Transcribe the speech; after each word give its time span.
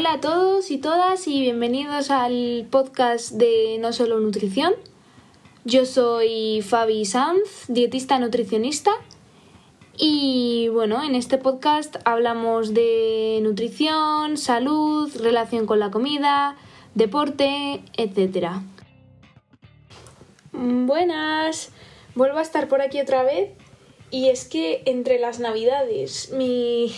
Hola 0.00 0.14
a 0.14 0.20
todos 0.22 0.70
y 0.70 0.78
todas 0.78 1.28
y 1.28 1.42
bienvenidos 1.42 2.10
al 2.10 2.66
podcast 2.70 3.32
de 3.32 3.76
No 3.80 3.92
Solo 3.92 4.18
Nutrición. 4.18 4.72
Yo 5.66 5.84
soy 5.84 6.62
Fabi 6.62 7.04
Sanz, 7.04 7.66
dietista 7.68 8.18
nutricionista. 8.18 8.92
Y 9.98 10.68
bueno, 10.72 11.04
en 11.04 11.14
este 11.14 11.36
podcast 11.36 11.96
hablamos 12.06 12.72
de 12.72 13.40
nutrición, 13.42 14.38
salud, 14.38 15.14
relación 15.20 15.66
con 15.66 15.78
la 15.78 15.90
comida, 15.90 16.56
deporte, 16.94 17.82
etc. 17.98 18.52
Buenas, 20.52 21.72
vuelvo 22.14 22.38
a 22.38 22.42
estar 22.42 22.68
por 22.68 22.80
aquí 22.80 23.02
otra 23.02 23.22
vez. 23.22 23.50
Y 24.10 24.30
es 24.30 24.48
que 24.48 24.82
entre 24.86 25.18
las 25.18 25.40
navidades, 25.40 26.32
mi, 26.32 26.90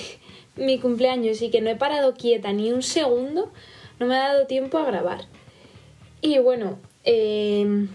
mi 0.56 0.78
cumpleaños 0.78 1.42
y 1.42 1.50
que 1.50 1.60
no 1.60 1.70
he 1.70 1.76
parado 1.76 2.14
quieta 2.14 2.52
ni 2.52 2.72
un 2.72 2.82
segundo, 2.82 3.52
no 3.98 4.06
me 4.06 4.16
ha 4.16 4.28
dado 4.28 4.46
tiempo 4.46 4.78
a 4.78 4.84
grabar. 4.84 5.26
Y 6.20 6.38
bueno, 6.38 6.78
eh, 7.04 7.86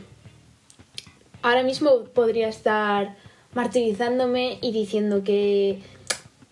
ahora 1.42 1.64
mismo 1.64 2.04
podría 2.14 2.50
estar 2.50 3.16
martirizándome 3.54 4.60
y 4.62 4.72
diciendo 4.72 5.24
que 5.24 5.80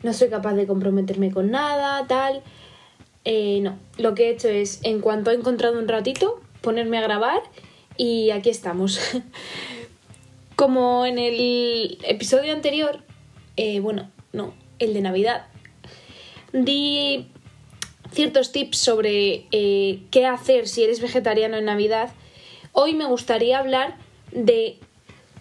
no 0.04 0.14
soy 0.14 0.30
capaz 0.30 0.54
de 0.54 0.68
comprometerme 0.68 1.32
con 1.32 1.52
nada, 1.52 2.06
tal. 2.08 2.44
Eh, 3.26 3.60
no, 3.62 3.78
lo 3.98 4.14
que 4.14 4.28
he 4.28 4.30
hecho 4.32 4.48
es, 4.48 4.80
en 4.84 5.02
cuanto 5.02 5.32
he 5.32 5.34
encontrado 5.34 5.80
un 5.80 5.88
ratito, 5.88 6.40
ponerme 6.62 6.98
a 6.98 7.02
grabar 7.02 7.42
y 7.98 8.30
aquí 8.32 8.50
estamos. 8.50 9.00
Como 10.56 11.06
en 11.06 11.20
el 11.20 11.98
episodio 12.04 12.54
anterior, 12.54 13.02
eh, 13.58 13.80
bueno, 13.82 14.10
no, 14.32 14.54
el 14.80 14.94
de 14.94 15.02
Navidad, 15.02 15.48
di 16.64 17.28
ciertos 18.12 18.52
tips 18.52 18.78
sobre 18.78 19.46
eh, 19.52 20.00
qué 20.10 20.26
hacer 20.26 20.68
si 20.68 20.84
eres 20.84 21.02
vegetariano 21.02 21.58
en 21.58 21.66
Navidad, 21.66 22.14
hoy 22.72 22.94
me 22.94 23.06
gustaría 23.06 23.60
hablar 23.60 23.98
de 24.32 24.80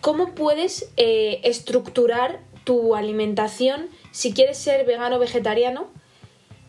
cómo 0.01 0.35
puedes 0.35 0.91
eh, 0.97 1.41
estructurar 1.45 2.41
tu 2.65 2.97
alimentación 2.97 3.89
si 4.11 4.33
quieres 4.33 4.59
ser 4.59 4.85
vegano 4.87 5.17
o 5.17 5.19
vegetariano 5.21 5.87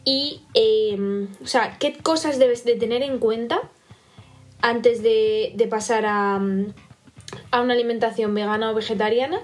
y, 0.03 0.41
em, 0.53 1.27
o 1.43 1.47
sea, 1.47 1.77
qué 1.79 1.93
cosas 1.93 2.37
debes 2.37 2.65
de 2.65 2.75
tener 2.75 3.01
en 3.01 3.17
cuenta 3.17 3.71
antes 4.61 5.01
de, 5.01 5.67
pasar 5.71 6.05
a, 6.05 6.35
a, 7.49 7.61
una 7.61 7.73
alimentación 7.73 8.35
vegana 8.35 8.69
o 8.69 8.75
vegetariana. 8.75 9.41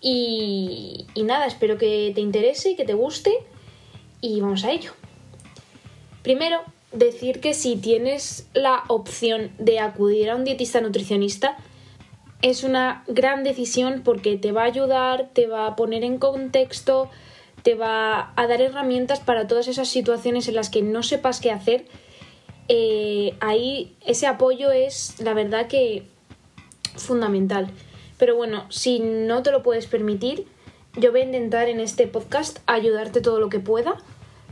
Y, 0.00 1.06
y 1.12 1.24
nada, 1.24 1.44
espero 1.44 1.76
que 1.76 2.12
te 2.14 2.22
interese 2.22 2.70
y 2.70 2.76
que 2.76 2.86
te 2.86 2.94
guste 2.94 3.30
y 4.20 4.40
vamos 4.40 4.64
a 4.64 4.72
ello. 4.72 4.92
Primero, 6.22 6.60
decir 6.92 7.40
que 7.40 7.54
si 7.54 7.76
tienes 7.76 8.46
la 8.52 8.84
opción 8.88 9.50
de 9.58 9.78
acudir 9.78 10.30
a 10.30 10.36
un 10.36 10.44
dietista 10.44 10.80
nutricionista, 10.80 11.56
es 12.42 12.64
una 12.64 13.04
gran 13.06 13.44
decisión 13.44 14.02
porque 14.04 14.36
te 14.36 14.52
va 14.52 14.62
a 14.62 14.66
ayudar, 14.66 15.28
te 15.32 15.46
va 15.46 15.66
a 15.66 15.76
poner 15.76 16.04
en 16.04 16.18
contexto, 16.18 17.10
te 17.62 17.74
va 17.74 18.32
a 18.34 18.46
dar 18.46 18.62
herramientas 18.62 19.20
para 19.20 19.46
todas 19.46 19.68
esas 19.68 19.88
situaciones 19.88 20.48
en 20.48 20.56
las 20.56 20.70
que 20.70 20.82
no 20.82 21.02
sepas 21.02 21.40
qué 21.40 21.50
hacer. 21.50 21.86
Eh, 22.68 23.34
ahí 23.40 23.94
ese 24.06 24.26
apoyo 24.26 24.70
es, 24.70 25.20
la 25.20 25.34
verdad, 25.34 25.66
que 25.66 26.04
fundamental. 26.96 27.70
Pero 28.18 28.36
bueno, 28.36 28.66
si 28.70 29.00
no 29.00 29.42
te 29.42 29.50
lo 29.50 29.62
puedes 29.62 29.86
permitir, 29.86 30.46
yo 30.96 31.12
voy 31.12 31.20
a 31.20 31.24
intentar 31.24 31.68
en 31.68 31.80
este 31.80 32.06
podcast 32.06 32.58
ayudarte 32.66 33.20
todo 33.20 33.38
lo 33.38 33.48
que 33.48 33.60
pueda 33.60 33.96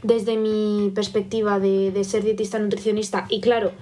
desde 0.02 0.36
mi 0.36 0.90
perspectiva 0.94 1.58
de, 1.58 1.90
de, 1.90 2.04
ser 2.04 2.24
dietista 2.24 2.58
nutricionista 2.58 3.26
y 3.28 3.40
claro, 3.40 3.72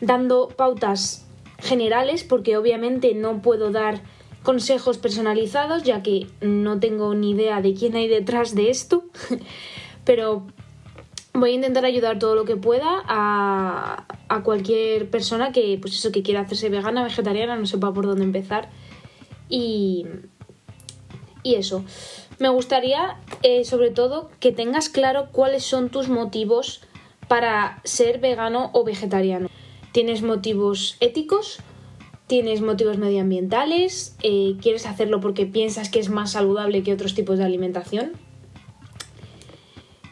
dando 0.00 0.48
pautas 0.48 1.26
generales 1.58 2.24
porque 2.24 2.56
obviamente 2.56 3.14
no 3.14 3.42
puedo 3.42 3.70
dar 3.70 4.00
consejos 4.42 4.98
personalizados 4.98 5.82
ya 5.82 6.02
que 6.02 6.26
no 6.40 6.80
tengo 6.80 7.14
ni 7.14 7.32
idea 7.32 7.60
de 7.60 7.74
quién 7.74 7.94
hay 7.94 8.08
detrás 8.08 8.54
de 8.54 8.70
esto, 8.70 9.04
pero 10.04 10.46
voy 11.34 11.52
a 11.52 11.54
intentar 11.54 11.84
ayudar 11.84 12.18
todo 12.18 12.34
lo 12.34 12.44
que 12.44 12.56
pueda 12.56 13.02
a, 13.06 14.06
a 14.28 14.42
cualquier 14.42 15.10
persona 15.10 15.52
que 15.52 15.78
pues 15.80 15.94
eso 15.94 16.10
que 16.10 16.22
quiera 16.22 16.40
hacerse 16.40 16.68
vegana, 16.70 17.04
vegetariana, 17.04 17.56
no 17.56 17.66
sepa 17.66 17.92
por 17.92 18.06
dónde 18.06 18.24
empezar. 18.24 18.70
Y, 19.48 20.06
y 21.42 21.54
eso. 21.54 21.84
Me 22.38 22.48
gustaría, 22.48 23.18
eh, 23.42 23.64
sobre 23.64 23.90
todo, 23.90 24.30
que 24.40 24.52
tengas 24.52 24.88
claro 24.88 25.28
cuáles 25.32 25.64
son 25.64 25.90
tus 25.90 26.08
motivos 26.08 26.82
para 27.28 27.80
ser 27.84 28.18
vegano 28.18 28.70
o 28.72 28.84
vegetariano. 28.84 29.48
¿Tienes 29.92 30.22
motivos 30.22 30.96
éticos? 31.00 31.58
¿Tienes 32.26 32.60
motivos 32.60 32.96
medioambientales? 32.96 34.16
Eh, 34.22 34.56
¿Quieres 34.62 34.86
hacerlo 34.86 35.20
porque 35.20 35.46
piensas 35.46 35.90
que 35.90 35.98
es 35.98 36.10
más 36.10 36.32
saludable 36.32 36.82
que 36.82 36.92
otros 36.92 37.14
tipos 37.14 37.38
de 37.38 37.44
alimentación? 37.44 38.12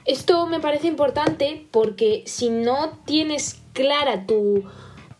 Esto 0.04 0.46
me 0.46 0.58
parece 0.58 0.88
importante 0.88 1.66
porque 1.70 2.22
si 2.26 2.50
no 2.50 2.98
tienes 3.04 3.60
clara 3.72 4.26
tu, 4.26 4.64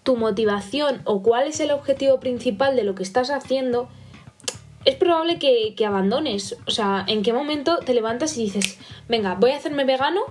tu 0.02 0.16
motivación 0.16 1.02
o 1.04 1.22
cuál 1.22 1.46
es 1.46 1.60
el 1.60 1.70
objetivo 1.70 2.18
principal 2.20 2.74
de 2.74 2.84
lo 2.84 2.94
que 2.94 3.02
estás 3.02 3.30
haciendo, 3.30 3.88
es 4.88 4.94
probable 4.94 5.38
que, 5.38 5.74
que, 5.76 5.84
abandones. 5.84 6.56
O 6.66 6.70
sea, 6.70 7.04
¿en 7.06 7.22
qué 7.22 7.34
momento 7.34 7.78
te 7.80 7.92
levantas 7.92 8.38
y 8.38 8.44
dices, 8.44 8.78
venga, 9.06 9.34
voy 9.34 9.50
a 9.50 9.56
hacerme 9.58 9.84
vegano 9.84 10.22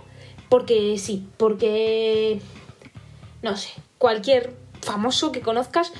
porque 0.50 0.98
sí, 0.98 1.28
porque, 1.38 2.42
no 3.44 3.56
sé, 3.56 3.70
cualquier 4.00 4.54
famoso 4.82 5.32
que 5.32 5.42
conozcas 5.42 5.94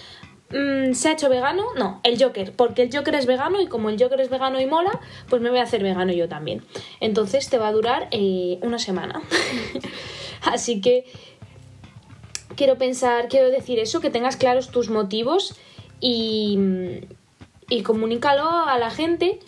mmm, 0.50 0.94
se 0.94 1.10
ha 1.10 1.12
hecho 1.12 1.30
vegano? 1.30 1.66
No, 1.76 2.02
el 2.04 2.20
Joker, 2.20 2.52
porque 2.52 2.82
el 2.82 2.90
Joker 2.92 3.14
es 3.14 3.28
vegano 3.28 3.62
y 3.62 3.68
como 3.68 3.90
el 3.90 4.02
Joker 4.02 4.22
es 4.22 4.32
vegano 4.32 4.60
y 4.60 4.66
mola, 4.66 5.00
pues 5.30 5.40
me 5.40 5.52
voy 5.52 5.60
a 5.60 5.64
hacer 5.64 5.84
vegano 5.84 6.12
yo 6.12 6.28
también. 6.28 6.64
Entonces 7.00 7.52
te 7.52 7.60
va 7.60 7.68
a 7.68 7.72
durar 7.72 8.08
eh, 8.10 8.58
una 8.64 8.80
semana. 8.80 9.22
Así 10.42 10.82
que 10.82 11.06
quiero 12.56 12.80
pensar, 12.80 13.28
quiero 13.28 13.52
decir 13.52 13.78
eso, 13.78 14.02
que 14.02 14.10
tengas 14.10 14.36
claros 14.36 14.72
tus 14.72 14.90
motivos 14.90 15.54
y 16.00 16.58
y 17.70 17.84
comunícalo 17.84 18.50
a 18.50 18.78
la 18.78 18.90
gente. 18.90 19.40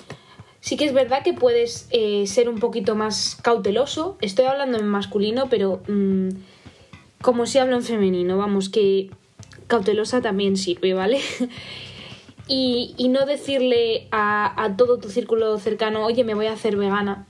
Sí 0.62 0.76
que 0.76 0.86
es 0.86 0.94
verdad 0.94 1.24
que 1.24 1.34
puedes 1.34 1.88
eh, 1.92 2.28
ser 2.28 2.50
un 2.50 2.60
poquito 2.60 2.96
más 2.96 3.38
cauteloso. 3.42 4.18
Estoy 4.22 4.46
hablando 4.46 4.78
en 4.78 4.88
masculino, 4.88 5.48
pero 5.50 5.82
mmm, 5.88 6.30
como 7.22 7.46
si 7.46 7.60
hablo 7.60 7.76
en 7.76 7.84
femenino, 7.84 8.38
vamos, 8.38 8.70
que 8.70 9.10
cautelosa 9.68 10.22
también 10.22 10.58
sirve, 10.58 10.94
¿vale? 10.94 11.22
y, 12.48 12.94
y, 12.98 13.08
no 13.08 13.26
decirle 13.26 14.08
a, 14.12 14.74
todo 14.78 14.98
tu 14.98 15.10
círculo 15.10 15.58
cercano, 15.60 16.06
oye, 16.06 16.24
me 16.24 16.34
voy 16.34 16.48
a 16.48 16.54
hacer 16.54 16.76
vegana 16.76 17.26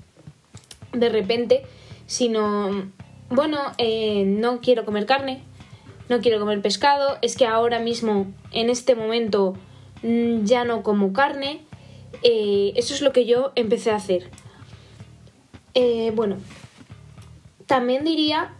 de 0.93 1.09
repente, 1.09 1.63
sino, 2.07 2.89
bueno, 3.29 3.59
eh, 3.77 4.23
no 4.25 4.59
quiero 4.59 4.85
comer 4.85 5.05
carne, 5.05 5.43
no 6.07 6.19
quiero 6.19 6.39
comer 6.39 6.61
pescado, 6.61 7.19
es 7.21 7.35
que 7.35 7.45
ahora 7.45 7.77
mismo, 7.77 8.25
en 8.51 8.71
este 8.71 8.95
momento, 8.95 9.55
Mm, 9.55 9.68
ya 10.01 10.63
no 10.65 10.83
como 10.83 11.13
carne. 11.13 11.61
Eh, 12.23 12.73
eso 12.75 12.93
es 12.93 13.01
lo 13.01 13.11
que 13.11 13.25
yo 13.25 13.51
empecé 13.55 13.91
a 13.91 13.95
hacer. 13.95 14.29
Eh, 15.73 16.11
bueno, 16.15 16.37
también 17.65 18.03
diría 18.03 18.53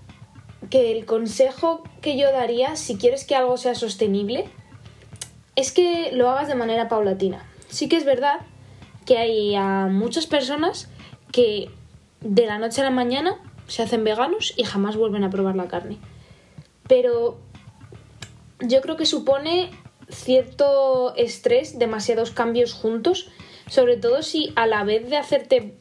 que 0.69 0.91
el 0.91 1.05
consejo 1.05 1.83
que 2.01 2.17
yo 2.17 2.31
daría 2.31 2.75
si 2.75 2.97
quieres 2.97 3.25
que 3.25 3.35
algo 3.35 3.57
sea 3.57 3.75
sostenible 3.75 4.45
es 5.55 5.71
que 5.71 6.11
lo 6.13 6.29
hagas 6.29 6.47
de 6.47 6.55
manera 6.55 6.87
paulatina. 6.87 7.45
Sí 7.69 7.89
que 7.89 7.97
es 7.97 8.05
verdad 8.05 8.41
que 9.05 9.17
hay 9.17 9.55
a 9.55 9.87
muchas 9.87 10.27
personas 10.27 10.89
que 11.31 11.69
de 12.21 12.45
la 12.45 12.59
noche 12.59 12.81
a 12.81 12.83
la 12.83 12.91
mañana 12.91 13.37
se 13.67 13.83
hacen 13.83 14.03
veganos 14.03 14.53
y 14.57 14.63
jamás 14.63 14.95
vuelven 14.95 15.23
a 15.23 15.29
probar 15.29 15.55
la 15.55 15.67
carne. 15.67 15.97
Pero 16.87 17.39
yo 18.59 18.81
creo 18.81 18.97
que 18.97 19.05
supone 19.05 19.71
cierto 20.09 21.15
estrés, 21.15 21.79
demasiados 21.79 22.31
cambios 22.31 22.73
juntos, 22.73 23.29
sobre 23.67 23.97
todo 23.97 24.23
si 24.23 24.51
a 24.55 24.67
la 24.67 24.83
vez 24.83 25.09
de 25.09 25.17
hacerte, 25.17 25.75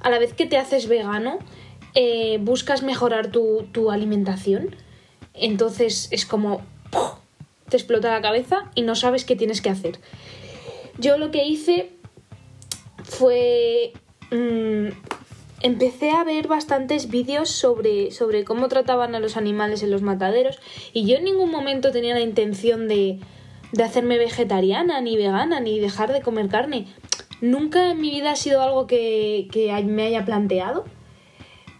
a 0.00 0.10
la 0.10 0.18
vez 0.18 0.34
que 0.34 0.46
te 0.46 0.58
haces 0.58 0.88
vegano, 0.88 1.38
eh, 1.94 2.38
buscas 2.40 2.82
mejorar 2.82 3.30
tu, 3.30 3.66
tu, 3.72 3.90
alimentación. 3.90 4.76
Entonces 5.34 6.08
es 6.10 6.26
como 6.26 6.62
te 7.68 7.76
explota 7.76 8.12
la 8.12 8.22
cabeza 8.22 8.70
y 8.74 8.82
no 8.82 8.94
sabes 8.94 9.24
qué 9.24 9.36
tienes 9.36 9.60
que 9.60 9.70
hacer. 9.70 9.98
Yo 10.98 11.18
lo 11.18 11.30
que 11.30 11.44
hice 11.44 11.90
fue 13.04 13.92
mmm, 14.30 14.88
empecé 15.62 16.10
a 16.10 16.24
ver 16.24 16.48
bastantes 16.48 17.08
vídeos 17.08 17.48
sobre, 17.50 18.10
sobre 18.10 18.44
cómo 18.44 18.68
trataban 18.68 19.14
a 19.14 19.20
los 19.20 19.36
animales 19.36 19.82
en 19.82 19.90
los 19.90 20.02
mataderos 20.02 20.58
y 20.92 21.06
yo 21.06 21.16
en 21.16 21.24
ningún 21.24 21.50
momento 21.50 21.92
tenía 21.92 22.14
la 22.14 22.20
intención 22.20 22.88
de, 22.88 23.18
de 23.72 23.82
hacerme 23.82 24.18
vegetariana, 24.18 25.00
ni 25.00 25.16
vegana, 25.16 25.60
ni 25.60 25.78
dejar 25.78 26.12
de 26.12 26.22
comer 26.22 26.48
carne. 26.48 26.86
Nunca 27.40 27.90
en 27.90 28.00
mi 28.00 28.10
vida 28.10 28.32
ha 28.32 28.36
sido 28.36 28.62
algo 28.62 28.86
que, 28.86 29.48
que 29.52 29.72
me 29.84 30.04
haya 30.04 30.24
planteado. 30.24 30.84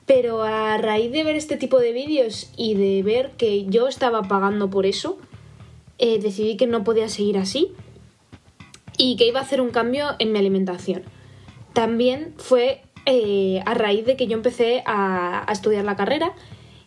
Pero 0.05 0.43
a 0.45 0.79
raíz 0.79 1.11
de 1.11 1.25
ver 1.25 1.35
este 1.35 1.57
tipo 1.57 1.81
de 1.81 1.93
vídeos 1.93 2.53
y 2.57 2.75
de 2.75 3.03
ver 3.03 3.33
que 3.33 3.67
yo 3.67 3.89
estaba 3.89 4.23
pagando 4.23 4.71
por 4.71 4.87
eso, 4.87 5.19
eh, 5.99 6.21
decidí 6.21 6.57
que 6.57 6.67
no 6.67 6.85
podía 6.85 7.09
seguir 7.09 7.39
así 7.39 7.73
y 8.97 9.17
que 9.17 9.27
iba 9.27 9.41
a 9.41 9.43
hacer 9.43 9.61
un 9.61 9.71
cambio 9.71 10.11
en 10.21 10.31
mi 10.31 10.39
alimentación. 10.39 11.03
También 11.73 12.35
fue 12.37 12.83
eh, 13.05 13.63
a 13.67 13.75
raíz 13.75 14.07
de 14.07 14.17
que 14.17 14.29
yo 14.29 14.37
empecé 14.37 14.83
a, 14.87 15.49
a 15.49 15.53
estudiar 15.53 15.85
la 15.85 15.97
carrera 15.97 16.33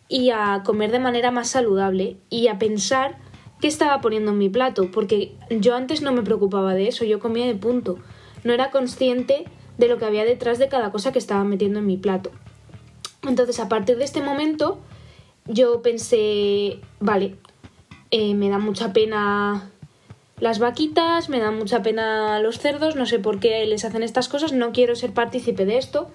y 0.08 0.30
a 0.30 0.64
comer 0.66 0.92
de 0.92 1.00
manera 1.00 1.30
más 1.32 1.50
saludable 1.50 2.18
y 2.30 2.48
a 2.48 2.58
pensar 2.58 3.18
qué 3.62 3.68
estaba 3.68 4.02
poniendo 4.02 4.32
en 4.32 4.38
mi 4.38 4.50
plato, 4.50 4.90
porque 4.92 5.36
yo 5.50 5.76
antes 5.76 6.02
no 6.02 6.12
me 6.12 6.22
preocupaba 6.22 6.74
de 6.74 6.88
eso, 6.88 7.06
yo 7.06 7.20
comía 7.20 7.46
de 7.46 7.56
punto, 7.56 8.00
no 8.44 8.54
era 8.54 8.72
consciente 8.72 9.46
de 9.78 9.88
lo 9.88 9.98
que 9.98 10.06
había 10.06 10.26
detrás 10.26 10.60
de 10.60 10.70
cada 10.70 10.92
cosa 10.92 11.12
que 11.12 11.20
estaba 11.20 11.44
metiendo 11.44 11.80
en 11.80 11.86
mi 11.86 11.98
plato. 11.98 12.32
Entonces, 13.28 13.60
a 13.60 13.68
partir 13.68 13.98
de 13.98 14.06
este 14.06 14.22
momento, 14.22 14.80
yo 15.46 15.82
pensé, 15.82 16.80
vale, 17.00 17.36
eh, 18.12 18.34
me 18.34 18.50
da 18.50 18.60
mucha 18.60 18.94
pena 18.94 19.72
las 20.40 20.60
vaquitas, 20.60 21.30
me 21.30 21.40
da 21.40 21.52
mucha 21.52 21.82
pena 21.82 22.40
los 22.40 22.60
cerdos, 22.60 22.96
no 22.96 23.06
sé 23.06 23.20
por 23.20 23.40
qué 23.40 23.66
les 23.66 23.84
hacen 23.84 24.04
estas 24.04 24.30
cosas, 24.30 24.54
no 24.54 24.72
quiero 24.72 24.96
ser 24.96 25.14
partícipe 25.14 25.66
de 25.66 25.78
esto. 25.78 26.10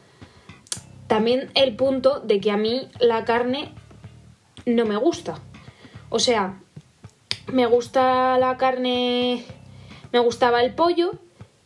También 1.07 1.51
el 1.55 1.77
punto 1.77 2.21
de 2.21 2.41
que 2.41 2.51
a 2.51 2.57
mí 2.57 2.89
la 3.01 3.25
carne 3.25 3.73
no 4.65 4.87
me 4.87 4.97
gusta. 4.97 5.41
O 6.09 6.19
sea, 6.19 6.61
me 7.53 7.67
gusta 7.67 8.39
la 8.39 8.57
carne, 8.57 9.45
me 10.13 10.19
gustaba 10.19 10.63
el 10.63 10.75
pollo, 10.75 11.13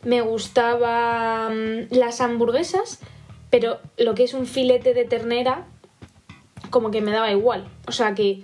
me 0.03 0.21
gustaba 0.21 1.49
las 1.89 2.21
hamburguesas, 2.21 2.99
pero 3.49 3.79
lo 3.97 4.15
que 4.15 4.23
es 4.23 4.33
un 4.33 4.45
filete 4.45 4.93
de 4.93 5.05
ternera, 5.05 5.67
como 6.69 6.91
que 6.91 7.01
me 7.01 7.11
daba 7.11 7.31
igual. 7.31 7.67
O 7.87 7.91
sea 7.91 8.13
que 8.15 8.43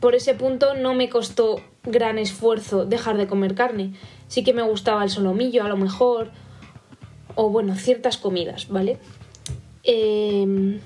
por 0.00 0.14
ese 0.14 0.34
punto 0.34 0.74
no 0.74 0.94
me 0.94 1.08
costó 1.08 1.60
gran 1.84 2.18
esfuerzo 2.18 2.84
dejar 2.84 3.16
de 3.16 3.26
comer 3.26 3.54
carne. 3.54 3.94
Sí 4.28 4.44
que 4.44 4.54
me 4.54 4.62
gustaba 4.62 5.04
el 5.04 5.10
solomillo, 5.10 5.64
a 5.64 5.68
lo 5.68 5.76
mejor, 5.76 6.30
o 7.34 7.50
bueno, 7.50 7.74
ciertas 7.74 8.16
comidas, 8.16 8.68
¿vale? 8.68 8.98
Eh, 9.84 10.80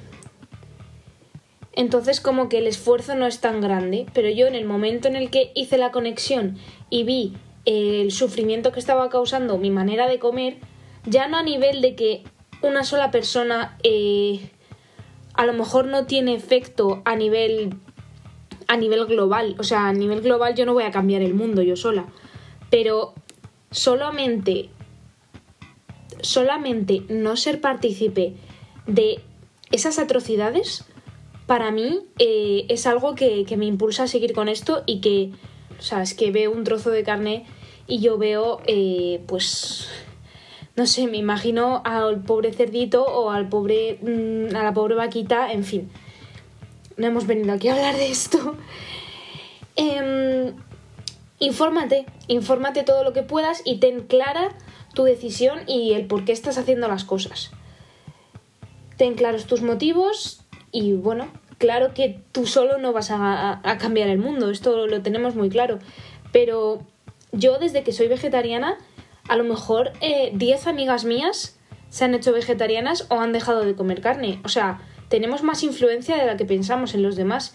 entonces 1.76 2.20
como 2.20 2.48
que 2.48 2.58
el 2.58 2.66
esfuerzo 2.66 3.14
no 3.14 3.26
es 3.26 3.40
tan 3.40 3.60
grande, 3.60 4.06
pero 4.14 4.28
yo 4.28 4.46
en 4.46 4.54
el 4.54 4.64
momento 4.64 5.08
en 5.08 5.16
el 5.16 5.30
que 5.30 5.50
hice 5.54 5.78
la 5.78 5.90
conexión 5.90 6.56
y 6.90 7.04
vi 7.04 7.34
el 7.64 8.12
sufrimiento 8.12 8.72
que 8.72 8.80
estaba 8.80 9.08
causando 9.08 9.58
mi 9.58 9.70
manera 9.70 10.06
de 10.06 10.18
comer, 10.18 10.58
ya 11.06 11.28
no 11.28 11.38
a 11.38 11.42
nivel 11.42 11.80
de 11.80 11.94
que 11.94 12.22
una 12.62 12.84
sola 12.84 13.10
persona 13.10 13.76
eh, 13.82 14.50
a 15.34 15.46
lo 15.46 15.52
mejor 15.52 15.86
no 15.86 16.06
tiene 16.06 16.34
efecto 16.34 17.02
a 17.04 17.16
nivel 17.16 17.74
a 18.66 18.76
nivel 18.76 19.04
global, 19.06 19.56
o 19.58 19.62
sea, 19.62 19.88
a 19.88 19.92
nivel 19.92 20.22
global 20.22 20.54
yo 20.54 20.64
no 20.64 20.72
voy 20.72 20.84
a 20.84 20.90
cambiar 20.90 21.20
el 21.20 21.34
mundo 21.34 21.60
yo 21.60 21.76
sola, 21.76 22.06
pero 22.70 23.14
solamente 23.70 24.70
solamente 26.20 27.02
no 27.08 27.36
ser 27.36 27.60
partícipe 27.60 28.34
de 28.86 29.20
esas 29.70 29.98
atrocidades 29.98 30.86
para 31.46 31.70
mí 31.70 32.00
eh, 32.18 32.66
es 32.68 32.86
algo 32.86 33.14
que, 33.14 33.46
me 33.56 33.66
impulsa 33.66 34.04
a 34.04 34.08
seguir 34.08 34.32
con 34.32 34.48
esto 34.48 34.82
y 34.86 35.00
que, 35.00 35.32
o 35.78 35.82
sea, 35.82 36.02
es 36.02 36.14
que 36.14 36.30
veo 36.30 36.50
un 36.50 36.64
trozo 36.64 36.90
de 36.90 37.02
carne 37.02 37.46
y 37.86 38.00
yo 38.00 38.16
veo, 38.16 38.60
eh, 38.66 39.22
pues, 39.26 39.88
no 40.76 40.86
sé, 40.86 41.06
me 41.06 41.18
imagino 41.18 41.82
al 41.84 42.22
pobre 42.22 42.52
cerdito 42.52 43.04
o 43.04 43.30
al 43.30 43.48
pobre, 43.48 43.98
mm, 44.00 44.56
a 44.56 44.62
la 44.62 44.72
pobre 44.72 44.94
vaquita, 44.94 45.52
en 45.52 45.64
fin. 45.64 45.90
No 46.96 47.06
hemos 47.06 47.26
venido 47.26 47.52
aquí 47.52 47.68
a 47.68 47.74
hablar 47.74 47.96
de 47.96 48.08
esto. 48.08 48.56
Em, 49.76 50.54
infórmate, 51.40 52.06
infórmate 52.28 52.84
todo 52.84 53.02
lo 53.02 53.12
que 53.12 53.24
puedas 53.24 53.60
y 53.64 53.78
ten 53.80 54.02
clara 54.02 54.56
tu 54.94 55.02
decisión 55.02 55.58
y 55.66 55.94
el 55.94 56.06
por 56.06 56.24
qué 56.24 56.30
estás 56.30 56.58
haciendo 56.58 56.86
las 56.86 57.02
cosas. 57.04 57.50
Ten 58.96 59.14
claros 59.14 59.46
tus 59.46 59.62
motivos, 59.62 60.43
y 60.74 60.92
bueno, 60.92 61.28
claro 61.58 61.94
que 61.94 62.20
tú 62.32 62.46
solo 62.46 62.78
no 62.78 62.92
vas 62.92 63.10
a, 63.12 63.62
cambiar 63.78 64.08
el 64.08 64.18
mundo, 64.18 64.50
esto 64.50 64.88
lo 64.88 65.02
tenemos 65.02 65.36
muy 65.36 65.48
claro. 65.48 65.78
Pero 66.32 66.82
yo 67.30 67.58
desde 67.60 67.84
que 67.84 67.92
soy 67.92 68.08
vegetariana, 68.08 68.76
a 69.28 69.36
lo 69.36 69.44
mejor 69.44 69.92
10 70.00 70.66
eh, 70.66 70.68
amigas 70.68 71.04
mías 71.04 71.56
se 71.90 72.04
han 72.04 72.14
hecho 72.14 72.32
vegetarianas 72.32 73.06
o 73.08 73.20
han 73.20 73.32
dejado 73.32 73.64
de 73.64 73.76
comer 73.76 74.00
carne. 74.00 74.40
O 74.44 74.48
sea, 74.48 74.80
tenemos 75.08 75.44
más 75.44 75.62
influencia 75.62 76.16
de 76.16 76.26
la 76.26 76.36
que 76.36 76.44
pensamos 76.44 76.92
en 76.94 77.04
los 77.04 77.14
demás. 77.14 77.54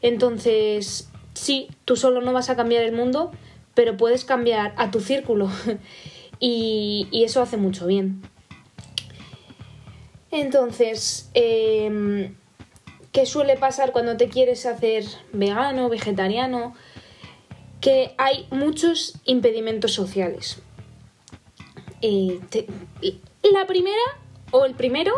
Entonces, 0.00 1.10
sí, 1.34 1.66
tú 1.84 1.96
solo 1.96 2.20
no 2.20 2.32
vas 2.32 2.50
a 2.50 2.56
cambiar 2.56 2.84
el 2.84 2.92
mundo, 2.92 3.32
pero 3.74 3.96
puedes 3.96 4.24
cambiar 4.24 4.74
a 4.76 4.92
tu 4.92 5.00
círculo. 5.00 5.50
y, 6.38 7.08
eso 7.12 7.42
hace 7.42 7.56
mucho 7.56 7.88
bien. 7.88 8.22
Entonces, 10.30 11.30
em, 11.34 12.36
¿Qué 13.14 13.26
suele 13.26 13.56
pasar 13.56 13.92
cuando 13.92 14.16
te 14.16 14.28
quieres 14.28 14.66
hacer 14.66 15.04
vegano, 15.32 15.88
vegetariano? 15.88 16.74
Que 17.80 18.12
hay 18.18 18.48
muchos 18.50 19.20
impedimentos 19.24 19.92
sociales. 19.92 20.60
Eh, 22.02 22.40
la 23.52 23.68
primera 23.68 24.02
o 24.50 24.64
el 24.64 24.74
primero, 24.74 25.12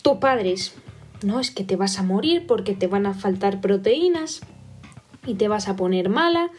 tus 0.00 0.16
padres. 0.16 0.74
No, 1.22 1.38
es 1.38 1.50
que 1.50 1.64
te 1.64 1.76
vas 1.76 1.98
a 1.98 2.02
morir 2.02 2.46
porque 2.46 2.72
te 2.72 2.86
van 2.86 3.04
a 3.04 3.12
faltar 3.12 3.60
proteínas 3.60 4.40
y 5.26 5.34
te 5.34 5.48
vas 5.48 5.68
a 5.68 5.76
poner 5.76 6.08
mala 6.08 6.50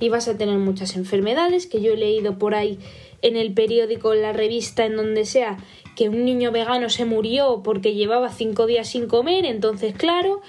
y 0.00 0.08
vas 0.08 0.28
a 0.28 0.36
tener 0.36 0.58
muchas 0.58 0.96
enfermedades 0.96 1.66
que 1.66 1.80
yo 1.80 1.92
he 1.92 1.96
leído 1.96 2.38
por 2.38 2.54
ahí 2.54 2.78
en 3.22 3.36
el 3.36 3.54
periódico, 3.54 4.12
en 4.12 4.22
la 4.22 4.32
revista, 4.32 4.84
en 4.84 4.96
donde 4.96 5.24
sea, 5.24 5.56
que 5.96 6.08
un 6.08 6.24
niño 6.24 6.52
vegano 6.52 6.90
se 6.90 7.04
murió 7.04 7.62
porque 7.62 7.94
llevaba 7.94 8.28
cinco 8.30 8.66
días 8.66 8.88
sin 8.88 9.06
comer, 9.06 9.44
entonces 9.44 9.94
claro, 9.94 10.42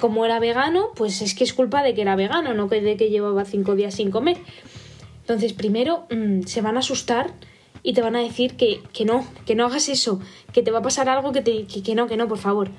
como 0.00 0.24
era 0.24 0.38
vegano, 0.38 0.90
pues 0.94 1.20
es 1.22 1.34
que 1.34 1.44
es 1.44 1.52
culpa 1.52 1.82
de 1.82 1.94
que 1.94 2.02
era 2.02 2.16
vegano, 2.16 2.54
no 2.54 2.68
de 2.68 2.96
que 2.96 3.10
llevaba 3.10 3.44
cinco 3.44 3.74
días 3.74 3.94
sin 3.94 4.10
comer. 4.10 4.38
Entonces 5.20 5.52
primero 5.52 6.06
mm, 6.10 6.42
se 6.42 6.60
van 6.60 6.76
a 6.76 6.80
asustar 6.80 7.32
y 7.82 7.92
te 7.92 8.02
van 8.02 8.16
a 8.16 8.20
decir 8.20 8.56
que, 8.56 8.80
no, 9.04 9.26
que 9.44 9.54
no 9.54 9.66
hagas 9.66 9.88
eso, 9.88 10.20
que 10.52 10.62
te 10.62 10.70
va 10.70 10.78
a 10.78 10.82
pasar 10.82 11.08
algo 11.08 11.32
que, 11.32 11.42
te, 11.42 11.66
que, 11.66 11.82
que 11.82 11.94
no, 11.94 12.06
que 12.06 12.16
no, 12.16 12.28
por 12.28 12.38
favor. 12.38 12.70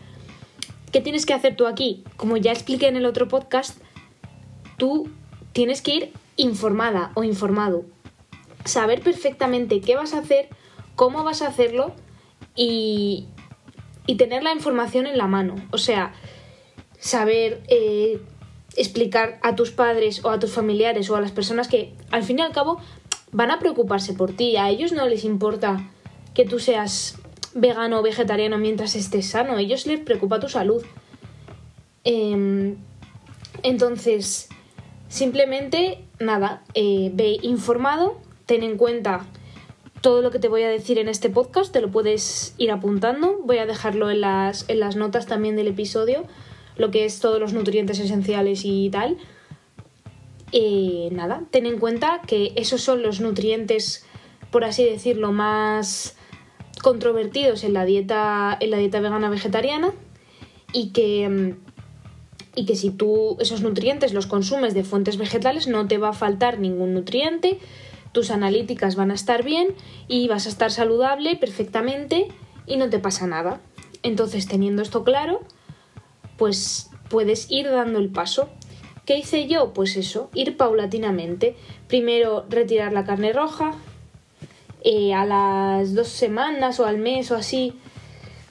¿Qué 0.91 1.01
tienes 1.01 1.25
que 1.25 1.33
hacer 1.33 1.55
tú 1.55 1.65
aquí? 1.65 2.03
Como 2.17 2.37
ya 2.37 2.51
expliqué 2.51 2.87
en 2.87 2.95
el 2.95 3.05
otro 3.05 3.27
podcast, 3.27 3.79
tú 4.77 5.09
tienes 5.53 5.81
que 5.81 5.95
ir 5.95 6.13
informada 6.35 7.11
o 7.15 7.23
informado. 7.23 7.85
Saber 8.65 9.01
perfectamente 9.01 9.81
qué 9.81 9.95
vas 9.95 10.13
a 10.13 10.19
hacer, 10.19 10.49
cómo 10.95 11.23
vas 11.23 11.41
a 11.41 11.47
hacerlo 11.47 11.93
y, 12.55 13.27
tener 14.17 14.43
la 14.43 14.53
información 14.53 15.07
en 15.07 15.17
la 15.17 15.27
mano. 15.27 15.55
O 15.71 15.77
sea, 15.77 16.13
saber 16.99 17.63
eh, 17.67 18.21
explicar 18.75 19.39
a 19.41 19.55
tus 19.55 19.71
padres 19.71 20.23
o 20.23 20.29
a 20.29 20.39
tus 20.39 20.51
familiares 20.51 21.09
o 21.09 21.15
a 21.15 21.21
las 21.21 21.31
personas 21.31 21.67
que 21.67 21.93
al 22.11 22.23
fin 22.23 22.39
y 22.39 22.41
al 22.41 22.51
cabo 22.51 22.79
van 23.31 23.51
a 23.51 23.59
preocuparse 23.59 24.13
por 24.13 24.33
ti. 24.33 24.55
A 24.57 24.69
ellos 24.69 24.91
no 24.91 25.07
les 25.07 25.23
importa 25.23 25.89
que 26.33 26.45
tú 26.45 26.59
seas 26.59 27.17
vegano 27.53 27.99
o 27.99 28.03
vegetariano 28.03 28.57
mientras 28.57 28.95
estés 28.95 29.27
sano. 29.27 29.55
A 29.55 29.61
ellos 29.61 29.85
les 29.85 29.99
preocupa 29.99 30.39
tu 30.39 30.49
salud. 30.49 30.83
Em, 32.03 32.77
entonces, 33.63 34.49
simplemente, 35.13 35.99
nada, 36.19 36.63
eh, 36.73 37.11
ve 37.13 37.37
informado, 37.43 38.17
ten 38.47 38.63
en 38.63 38.77
cuenta 38.77 39.27
todo 40.01 40.23
lo 40.23 40.31
que 40.31 40.39
te 40.39 40.47
voy 40.49 40.63
a 40.63 40.69
decir 40.69 40.97
en 40.97 41.07
este 41.07 41.29
podcast 41.29 41.71
te 41.71 41.81
lo 41.81 41.91
puedes 41.91 42.55
ir 42.57 42.71
apuntando. 42.71 43.39
Voy 43.43 43.59
a 43.59 43.67
dejarlo 43.67 44.09
en 44.09 44.21
las, 44.21 44.67
en 44.69 44.79
las 44.79 44.95
notas 44.95 45.27
también 45.27 45.55
del 45.55 45.67
episodio, 45.67 46.25
lo 46.77 46.89
que 46.89 47.05
es 47.05 47.19
todos 47.19 47.39
los 47.39 47.53
nutrientes 47.53 47.99
esenciales 47.99 48.61
y 48.65 48.89
tal. 48.89 49.17
Y 50.51 51.09
nada, 51.11 51.43
ten 51.51 51.67
en 51.67 51.77
cuenta 51.77 52.21
que 52.25 52.51
esos 52.55 52.81
son 52.81 53.03
los 53.03 53.21
nutrientes, 53.21 54.05
por 54.49 54.63
así 54.63 54.83
decirlo, 54.83 55.31
más 55.31 56.17
controvertidos 56.81 57.63
en 57.63 57.73
la 57.73 57.85
dieta, 57.85 58.57
en 58.59 58.71
la 58.71 58.77
dieta 58.77 58.99
vegana 58.99 59.29
vegetariana 59.29 59.93
y 60.73 60.89
que, 60.89 61.55
y 62.55 62.65
que 62.65 62.75
si 62.75 62.91
tú 62.91 63.37
esos 63.39 63.61
nutrientes 63.61 64.13
los 64.13 64.27
consumes 64.27 64.73
de 64.73 64.83
fuentes 64.83 65.17
vegetales 65.17 65.67
no 65.67 65.87
te 65.87 65.97
va 65.97 66.09
a 66.09 66.13
faltar 66.13 66.59
ningún 66.59 66.93
nutriente 66.93 67.59
tus 68.13 68.29
analíticas 68.31 68.95
van 68.95 69.11
a 69.11 69.15
estar 69.15 69.43
bien 69.43 69.75
y 70.07 70.29
vas 70.29 70.45
a 70.45 70.49
estar 70.49 70.71
saludable 70.71 71.35
perfectamente 71.35 72.27
y 72.65 72.77
no 72.77 72.89
te 72.89 72.99
pasa 72.99 73.27
nada. 73.27 73.59
Entonces, 74.03 74.47
teniendo 74.47 74.81
esto 74.81 75.03
claro, 75.03 75.41
pues 76.37 76.91
puedes 77.09 77.51
ir 77.51 77.69
dando 77.69 77.99
el 77.99 78.09
paso. 78.09 78.49
¿Qué 79.05 79.17
hice 79.17 79.47
yo? 79.47 79.73
Pues 79.73 79.97
eso, 79.97 80.29
ir 80.33 80.55
paulatinamente. 80.55 81.57
Primero 81.87 82.45
retirar 82.49 82.93
la 82.93 83.03
carne 83.03 83.33
roja, 83.33 83.73
eh, 84.83 85.13
a 85.13 85.25
las 85.25 85.95
dos 85.95 86.07
semanas 86.07 86.79
o 86.79 86.85
al 86.85 86.99
mes 86.99 87.31
o 87.31 87.35
así, 87.35 87.73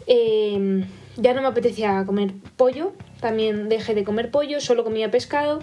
em, 0.06 0.86
ya 1.16 1.34
no 1.34 1.42
me 1.42 1.48
apetecía 1.48 2.04
comer 2.04 2.32
pollo, 2.56 2.92
también 3.22 3.70
dejé 3.70 3.94
de 3.94 4.04
comer 4.04 4.30
pollo, 4.30 4.60
solo 4.60 4.84
comía 4.84 5.10
pescado 5.10 5.60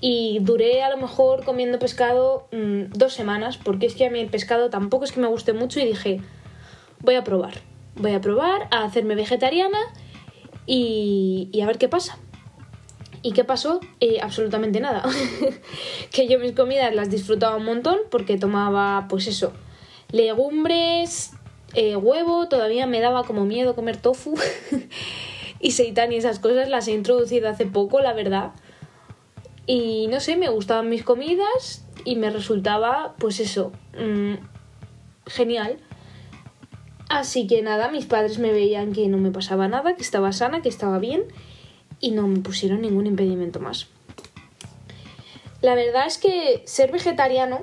y 0.00 0.38
duré 0.40 0.82
a 0.82 0.90
lo 0.90 0.96
mejor 0.96 1.44
comiendo 1.44 1.78
pescado 1.78 2.48
mm, 2.52 2.92
dos 2.92 3.12
semanas, 3.12 3.58
porque 3.58 3.86
es 3.86 3.94
que 3.94 4.06
a 4.06 4.10
mí 4.10 4.20
el 4.20 4.28
pescado 4.28 4.70
tampoco 4.70 5.04
es 5.04 5.12
que 5.12 5.20
me 5.20 5.26
guste 5.26 5.52
mucho 5.52 5.80
y 5.80 5.84
dije, 5.84 6.20
voy 7.00 7.16
a 7.16 7.24
probar, 7.24 7.54
voy 7.96 8.12
a 8.12 8.20
probar 8.20 8.68
a 8.70 8.84
hacerme 8.84 9.14
vegetariana 9.16 9.78
y, 10.64 11.50
a 11.62 11.66
ver 11.66 11.76
qué 11.76 11.88
pasa. 11.88 12.18
¿Y 13.22 13.32
qué 13.32 13.42
pasó? 13.42 13.80
Eh, 13.98 14.20
absolutamente 14.22 14.78
nada. 14.78 15.02
que 16.12 16.28
yo 16.28 16.38
mis 16.38 16.52
comidas 16.52 16.94
las 16.94 17.10
disfrutaba 17.10 17.56
un 17.56 17.64
montón 17.64 17.98
porque 18.10 18.38
tomaba, 18.38 19.06
pues 19.08 19.26
eso, 19.26 19.52
legumbres, 20.12 21.32
eh, 21.74 21.96
huevo, 21.96 22.46
todavía 22.46 22.86
me 22.86 23.00
daba 23.00 23.24
como 23.24 23.44
miedo 23.44 23.74
comer 23.74 23.96
tofu 23.96 24.38
y 25.66 25.72
seitan 25.72 26.12
y 26.12 26.16
esas 26.16 26.38
cosas 26.38 26.68
las 26.68 26.86
he 26.86 26.92
introducido 26.92 27.48
hace 27.48 27.66
poco, 27.66 28.00
la 28.00 28.12
verdad. 28.12 28.52
Y 29.66 30.06
no 30.06 30.20
sé, 30.20 30.36
me 30.36 30.48
gustaban 30.48 30.88
mis 30.88 31.02
comidas 31.02 31.84
y 32.04 32.14
me 32.14 32.30
resultaba, 32.30 33.16
pues 33.18 33.40
eso, 33.40 33.72
mm, 33.98 34.34
genial. 35.26 35.78
Así 37.08 37.48
que 37.48 37.62
nada, 37.62 37.88
mis 37.88 38.06
padres 38.06 38.38
me 38.38 38.52
veían 38.52 38.92
que 38.92 39.08
no 39.08 39.18
me 39.18 39.32
pasaba 39.32 39.66
nada, 39.66 39.96
que 39.96 40.02
estaba 40.02 40.30
sana, 40.30 40.62
que 40.62 40.68
estaba 40.68 41.00
bien 41.00 41.24
y 41.98 42.12
no 42.12 42.28
me 42.28 42.38
pusieron 42.38 42.82
ningún 42.82 43.08
impedimento 43.08 43.58
más. 43.58 43.88
La 45.62 45.74
verdad 45.74 46.06
es 46.06 46.18
que 46.18 46.62
ser 46.64 46.92
vegetariano 46.92 47.62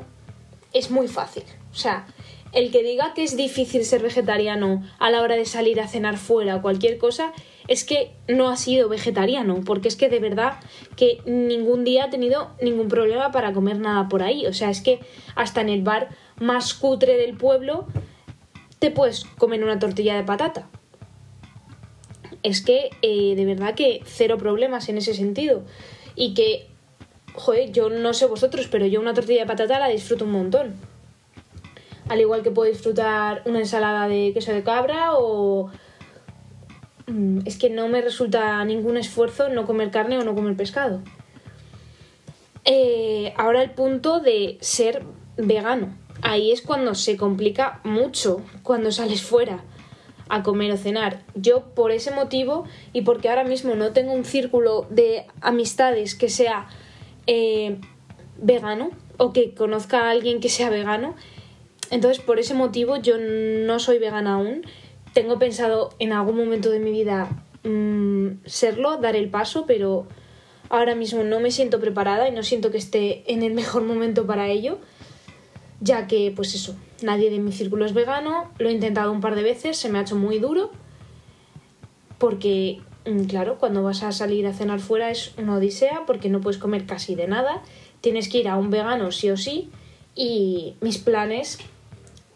es 0.74 0.92
muy 0.92 1.08
fácil. 1.08 1.44
O 1.72 1.76
sea, 1.76 2.06
el 2.52 2.70
que 2.70 2.84
diga 2.84 3.14
que 3.14 3.24
es 3.24 3.38
difícil 3.38 3.86
ser 3.86 4.02
vegetariano 4.02 4.84
a 5.00 5.10
la 5.10 5.22
hora 5.22 5.38
de 5.38 5.46
salir 5.46 5.80
a 5.80 5.88
cenar 5.88 6.18
fuera 6.18 6.58
o 6.58 6.62
cualquier 6.62 6.98
cosa, 6.98 7.32
es 7.68 7.84
que 7.84 8.12
no 8.28 8.50
ha 8.50 8.58
sido 8.58 8.90
vegetariano, 8.90 9.62
porque 9.66 9.88
es 9.88 9.96
que 9.96 10.10
de 10.10 10.20
verdad 10.20 10.60
que 10.96 11.20
ningún 11.26 11.84
día 11.84 12.06
ha 12.06 12.10
tenido 12.10 12.52
ningún 12.62 12.88
problema 12.88 13.32
para 13.32 13.54
comer 13.54 13.80
nada 13.80 14.10
por 14.10 14.24
ahí. 14.24 14.46
O 14.46 14.54
sea, 14.54 14.70
es 14.70 14.82
que 14.82 15.00
hasta 15.36 15.62
en 15.62 15.70
el 15.70 15.82
bar 15.82 16.10
más 16.40 16.74
cutre 16.74 17.18
del 17.18 17.38
pueblo 17.38 17.88
te 18.80 18.92
puedes 18.92 19.24
comer 19.38 19.64
una 19.64 19.80
tortilla 19.80 20.16
de 20.16 20.24
patata. 20.24 20.68
Es 22.42 22.62
que 22.62 22.90
eh, 23.02 23.36
de 23.36 23.46
verdad 23.46 23.76
que 23.76 24.02
cero 24.06 24.38
problemas 24.38 24.90
en 24.90 24.98
ese 24.98 25.14
sentido. 25.14 25.64
Y 26.16 26.34
que, 26.34 26.68
joder, 27.34 27.72
yo 27.72 27.90
no 27.90 28.14
sé 28.14 28.26
vosotros, 28.26 28.68
pero 28.70 28.86
yo 28.86 29.00
una 29.00 29.14
tortilla 29.14 29.42
de 29.42 29.48
patata 29.48 29.80
la 29.80 29.88
disfruto 29.88 30.26
un 30.26 30.32
montón. 30.32 30.76
Al 32.10 32.20
igual 32.20 32.44
que 32.44 32.52
puedo 32.52 32.70
disfrutar 32.70 33.42
una 33.46 33.60
ensalada 33.60 34.10
de 34.10 34.32
queso 34.34 34.52
de 34.52 34.64
cabra 34.64 35.14
o... 35.14 35.72
Mm, 37.08 37.40
es 37.46 37.58
que 37.58 37.70
no 37.70 37.88
me 37.88 38.02
resulta 38.02 38.64
ningún 38.66 38.98
esfuerzo 38.98 39.50
no 39.50 39.66
comer 39.66 39.92
carne 39.92 40.18
o 40.18 40.24
no 40.24 40.36
comer 40.36 40.56
pescado. 40.56 41.02
Eh, 42.66 43.34
ahora 43.38 43.62
el 43.62 43.72
punto 43.72 44.20
de 44.20 44.58
ser 44.62 45.04
vegano. 45.38 45.98
Ahí 46.22 46.52
es 46.52 46.62
cuando 46.62 46.96
se 46.96 47.18
complica 47.18 47.82
mucho 47.84 48.42
cuando 48.62 48.92
sales 48.92 49.22
fuera 49.22 49.64
a 50.30 50.44
comer 50.44 50.72
o 50.72 50.78
cenar. 50.78 51.24
Yo 51.36 51.74
por 51.76 51.92
ese 51.92 52.12
motivo 52.12 52.66
y 52.94 53.02
porque 53.02 53.30
ahora 53.30 53.44
mismo 53.44 53.76
no 53.76 53.92
tengo 53.92 54.14
un 54.14 54.24
círculo 54.24 54.88
de 54.90 55.26
amistades 55.42 56.16
que 56.16 56.30
sea 56.30 56.68
eh, 57.28 57.78
vegano 58.38 58.92
o 59.18 59.34
que 59.34 59.54
conozca 59.54 60.08
a 60.08 60.12
alguien 60.12 60.40
que 60.40 60.50
sea 60.50 60.70
vegano, 60.70 61.16
entonces, 61.94 62.24
por 62.24 62.40
ese 62.40 62.56
motivo, 62.56 62.98
yo 62.98 63.18
no 63.20 63.78
soy 63.78 64.00
vegana 64.00 64.34
aún. 64.34 64.66
Tengo 65.14 65.38
pensado 65.38 65.92
en 66.00 66.12
algún 66.12 66.38
momento 66.38 66.70
de 66.72 66.80
mi 66.80 66.92
vida 66.92 67.30
mm, 67.64 68.46
serlo, 68.46 68.98
dar 68.98 69.16
el 69.16 69.30
paso, 69.30 69.66
pero 69.66 70.08
ahora 70.70 70.96
mismo 70.96 71.24
no 71.24 71.40
me 71.40 71.52
siento 71.52 71.80
preparada 71.80 72.28
y 72.28 72.32
no 72.32 72.42
siento 72.42 72.72
que 72.72 72.78
esté 72.78 73.32
en 73.32 73.44
el 73.44 73.54
mejor 73.54 73.84
momento 73.84 74.26
para 74.26 74.48
ello, 74.48 74.80
ya 75.80 76.08
que, 76.08 76.34
pues 76.36 76.56
eso, 76.56 76.76
nadie 77.04 77.30
de 77.30 77.40
mi 77.40 77.52
círculo 77.52 77.86
es 77.86 77.94
vegano, 77.94 78.50
lo 78.58 78.70
he 78.70 78.72
intentado 78.72 79.12
un 79.12 79.22
par 79.22 79.36
de 79.36 79.44
veces, 79.44 79.78
se 79.78 79.90
me 79.90 80.00
ha 80.00 80.02
hecho 80.02 80.16
muy 80.16 80.40
duro, 80.40 80.72
porque, 82.18 82.82
mm, 83.06 83.26
claro, 83.26 83.58
cuando 83.60 83.84
vas 83.84 84.02
a 84.02 84.12
salir 84.12 84.48
a 84.48 84.54
cenar 84.54 84.80
fuera 84.80 85.12
es 85.12 85.34
una 85.38 85.58
odisea, 85.58 86.04
porque 86.08 86.30
no 86.30 86.42
puedes 86.42 86.58
comer 86.58 86.86
casi 86.86 87.14
de 87.14 87.28
nada, 87.28 87.62
tienes 88.02 88.30
que 88.30 88.40
ir 88.40 88.48
a 88.48 88.56
un 88.56 88.72
vegano 88.72 89.12
sí 89.12 89.30
o 89.30 89.38
sí, 89.38 89.70
y 90.16 90.76
mis 90.82 90.98
planes 90.98 91.60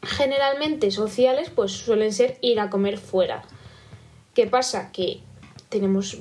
generalmente 0.04 0.92
sociales 0.92 1.50
pues 1.50 1.72
suelen 1.72 2.14
ser 2.14 2.38
ir 2.42 2.60
a 2.60 2.70
comer 2.70 2.98
fuera. 2.98 3.44
¿Qué 4.34 4.48
pasa? 4.48 4.92
Que 4.92 5.22
tenemos 5.70 6.18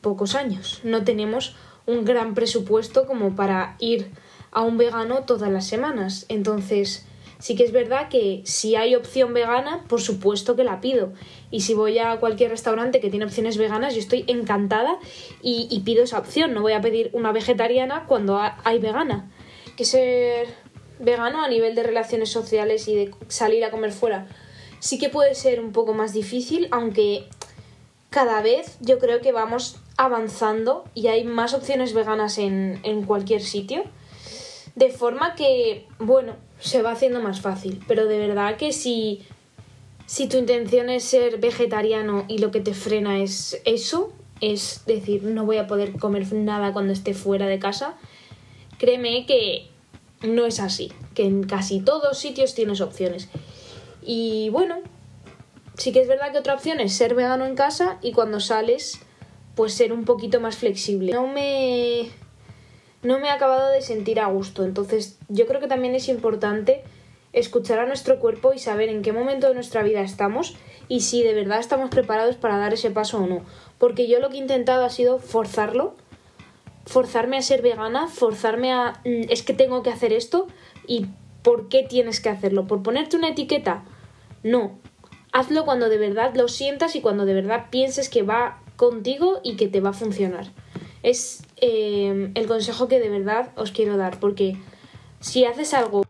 pocos 0.00 0.34
años, 0.34 0.80
no 0.84 1.04
tenemos 1.04 1.56
un 1.86 2.04
gran 2.04 2.34
presupuesto 2.34 3.06
como 3.06 3.34
para 3.34 3.76
ir 3.80 4.10
a 4.52 4.62
un 4.62 4.76
vegano 4.76 5.22
todas 5.24 5.50
las 5.50 5.66
semanas. 5.66 6.26
Entonces, 6.28 7.06
sí 7.38 7.56
que 7.56 7.64
es 7.64 7.72
verdad 7.72 8.08
que 8.08 8.42
si 8.44 8.76
hay 8.76 8.94
opción 8.94 9.32
vegana, 9.32 9.84
por 9.88 10.00
supuesto 10.00 10.54
que 10.54 10.64
la 10.64 10.80
pido. 10.80 11.12
Y 11.50 11.60
si 11.62 11.74
voy 11.74 11.98
a 11.98 12.18
cualquier 12.18 12.50
restaurante 12.50 13.00
que 13.00 13.10
tiene 13.10 13.24
opciones 13.24 13.56
veganas, 13.56 13.94
yo 13.94 14.00
estoy 14.00 14.24
encantada 14.26 14.98
y, 15.42 15.66
y 15.70 15.80
pido 15.80 16.04
esa 16.04 16.18
opción. 16.18 16.52
No 16.52 16.62
voy 16.62 16.72
a 16.72 16.80
pedir 16.80 17.10
una 17.12 17.32
vegetariana 17.32 18.04
cuando 18.06 18.38
hay 18.38 18.78
vegana. 18.78 19.30
Que 19.76 19.84
ser 19.84 20.48
vegano 20.98 21.42
a 21.42 21.48
nivel 21.48 21.74
de 21.74 21.82
relaciones 21.82 22.30
sociales 22.30 22.88
y 22.88 22.94
de 22.94 23.14
salir 23.28 23.64
a 23.64 23.70
comer 23.70 23.92
fuera 23.92 24.26
sí 24.80 24.98
que 24.98 25.08
puede 25.08 25.34
ser 25.34 25.60
un 25.60 25.72
poco 25.72 25.94
más 25.94 26.12
difícil, 26.12 26.68
aunque 26.70 27.26
cada 28.10 28.40
vez 28.42 28.78
yo 28.80 28.98
creo 28.98 29.20
que 29.20 29.32
vamos 29.32 29.76
avanzando 29.96 30.84
y 30.94 31.08
hay 31.08 31.24
más 31.24 31.54
opciones 31.54 31.92
veganas 31.92 32.38
en, 32.38 32.80
en 32.82 33.02
cualquier 33.02 33.42
sitio. 33.42 33.84
De 34.74 34.90
forma 34.90 35.34
que, 35.34 35.86
bueno, 35.98 36.36
se 36.60 36.82
va 36.82 36.92
haciendo 36.92 37.20
más 37.20 37.40
fácil. 37.40 37.82
Pero 37.88 38.06
de 38.06 38.18
verdad 38.18 38.56
que 38.56 38.72
si, 38.72 39.22
si 40.06 40.28
tu 40.28 40.36
intención 40.36 40.88
es 40.88 41.04
ser 41.04 41.38
vegetariano 41.38 42.24
y 42.28 42.38
lo 42.38 42.52
que 42.52 42.60
te 42.60 42.74
frena 42.74 43.18
es 43.18 43.60
eso, 43.64 44.12
es 44.40 44.82
decir, 44.86 45.24
no 45.24 45.44
voy 45.44 45.56
a 45.56 45.66
poder 45.66 45.98
comer 45.98 46.32
nada 46.32 46.72
cuando 46.72 46.92
esté 46.92 47.12
fuera 47.12 47.46
de 47.46 47.58
casa, 47.58 47.96
créeme 48.78 49.26
que 49.26 49.68
no 50.22 50.46
es 50.46 50.60
así, 50.60 50.92
que 51.14 51.24
en 51.24 51.44
casi 51.44 51.80
todos 51.80 52.18
sitios 52.18 52.54
tienes 52.54 52.80
opciones. 52.80 53.28
Y 54.02 54.50
bueno, 54.50 54.76
sí 55.74 55.92
que 55.92 56.00
es 56.00 56.08
verdad 56.08 56.32
que 56.32 56.38
otra 56.38 56.54
opción 56.54 56.80
es 56.80 56.94
ser 56.94 57.14
vegano 57.14 57.46
en 57.46 57.54
casa 57.54 57.98
y 58.02 58.12
cuando 58.12 58.40
sales, 58.40 59.00
pues 59.54 59.74
ser 59.74 59.92
un 59.92 60.04
poquito 60.04 60.40
más 60.40 60.56
flexible. 60.56 61.12
No 61.12 61.26
me 61.26 62.10
no 63.02 63.20
me 63.20 63.28
he 63.28 63.30
acabado 63.30 63.70
de 63.70 63.80
sentir 63.80 64.18
a 64.18 64.26
gusto, 64.26 64.64
entonces 64.64 65.18
yo 65.28 65.46
creo 65.46 65.60
que 65.60 65.68
también 65.68 65.94
es 65.94 66.08
importante 66.08 66.82
escuchar 67.32 67.78
a 67.78 67.86
nuestro 67.86 68.18
cuerpo 68.18 68.52
y 68.54 68.58
saber 68.58 68.88
en 68.88 69.02
qué 69.02 69.12
momento 69.12 69.48
de 69.48 69.54
nuestra 69.54 69.82
vida 69.82 70.00
estamos 70.00 70.56
y 70.88 71.00
si 71.00 71.22
de 71.22 71.34
verdad 71.34 71.60
estamos 71.60 71.90
preparados 71.90 72.36
para 72.36 72.58
dar 72.58 72.72
ese 72.72 72.90
paso 72.90 73.18
o 73.18 73.26
no. 73.26 73.42
Porque 73.78 74.08
yo 74.08 74.18
lo 74.18 74.30
que 74.30 74.36
he 74.36 74.40
intentado 74.40 74.84
ha 74.84 74.90
sido 74.90 75.18
forzarlo 75.18 75.94
forzarme 76.88 77.36
a 77.36 77.42
ser 77.42 77.62
vegana, 77.62 78.08
forzarme 78.08 78.72
a... 78.72 79.00
Mm, 79.04 79.28
es 79.28 79.42
que 79.42 79.52
tengo 79.52 79.82
que 79.82 79.90
hacer 79.90 80.12
esto 80.12 80.46
y 80.86 81.06
¿por 81.42 81.68
qué 81.68 81.82
tienes 81.82 82.20
que 82.20 82.30
hacerlo? 82.30 82.66
¿Por 82.66 82.82
ponerte 82.82 83.16
una 83.16 83.28
etiqueta? 83.28 83.84
No. 84.42 84.78
Hazlo 85.32 85.64
cuando 85.64 85.90
de 85.90 85.98
verdad 85.98 86.34
lo 86.34 86.48
sientas 86.48 86.96
y 86.96 87.00
cuando 87.02 87.26
de 87.26 87.34
verdad 87.34 87.66
pienses 87.70 88.08
que 88.08 88.22
va 88.22 88.62
contigo 88.76 89.40
y 89.44 89.56
que 89.56 89.68
te 89.68 89.80
va 89.80 89.90
a 89.90 89.92
funcionar. 89.92 90.46
Es 91.02 91.42
eh, 91.58 92.30
el 92.34 92.46
consejo 92.46 92.88
que 92.88 92.98
de 92.98 93.10
verdad 93.10 93.50
os 93.56 93.70
quiero 93.70 93.96
dar, 93.98 94.18
porque 94.18 94.56
si 95.20 95.44
haces 95.44 95.74
algo 95.74 96.04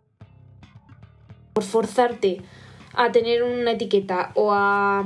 por 1.52 1.64
forzarte 1.64 2.40
a 2.94 3.10
tener 3.10 3.42
una 3.42 3.72
etiqueta 3.72 4.30
o 4.34 4.52
a 4.52 5.04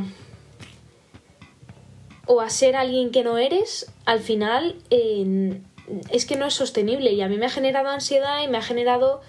o 2.26 2.40
a 2.40 2.50
ser 2.50 2.76
alguien 2.76 3.10
que 3.10 3.24
no 3.24 3.38
eres, 3.38 3.91
al 4.04 4.20
final 4.20 4.76
es 6.10 6.26
que 6.26 6.36
no 6.36 6.46
es 6.46 6.54
sostenible 6.54 7.12
y 7.12 7.20
a 7.22 7.28
mí 7.28 7.36
me 7.36 7.46
ha 7.46 7.50
generado 7.50 7.88
ansiedad 7.88 8.42
y 8.42 8.48
me 8.48 8.58
ha 8.58 8.62
generado 8.62 9.20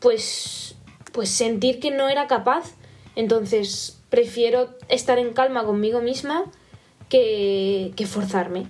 pues 0.00 0.76
pues 1.12 1.30
sentir 1.30 1.80
que 1.80 1.90
no 1.90 2.08
era 2.08 2.26
capaz. 2.26 2.74
Entonces 3.14 3.98
prefiero 4.10 4.68
estar 4.88 5.18
en 5.18 5.32
calma 5.32 5.64
conmigo 5.64 6.02
misma 6.02 6.44
que, 7.08 7.92
que 7.96 8.06
forzarme. 8.06 8.66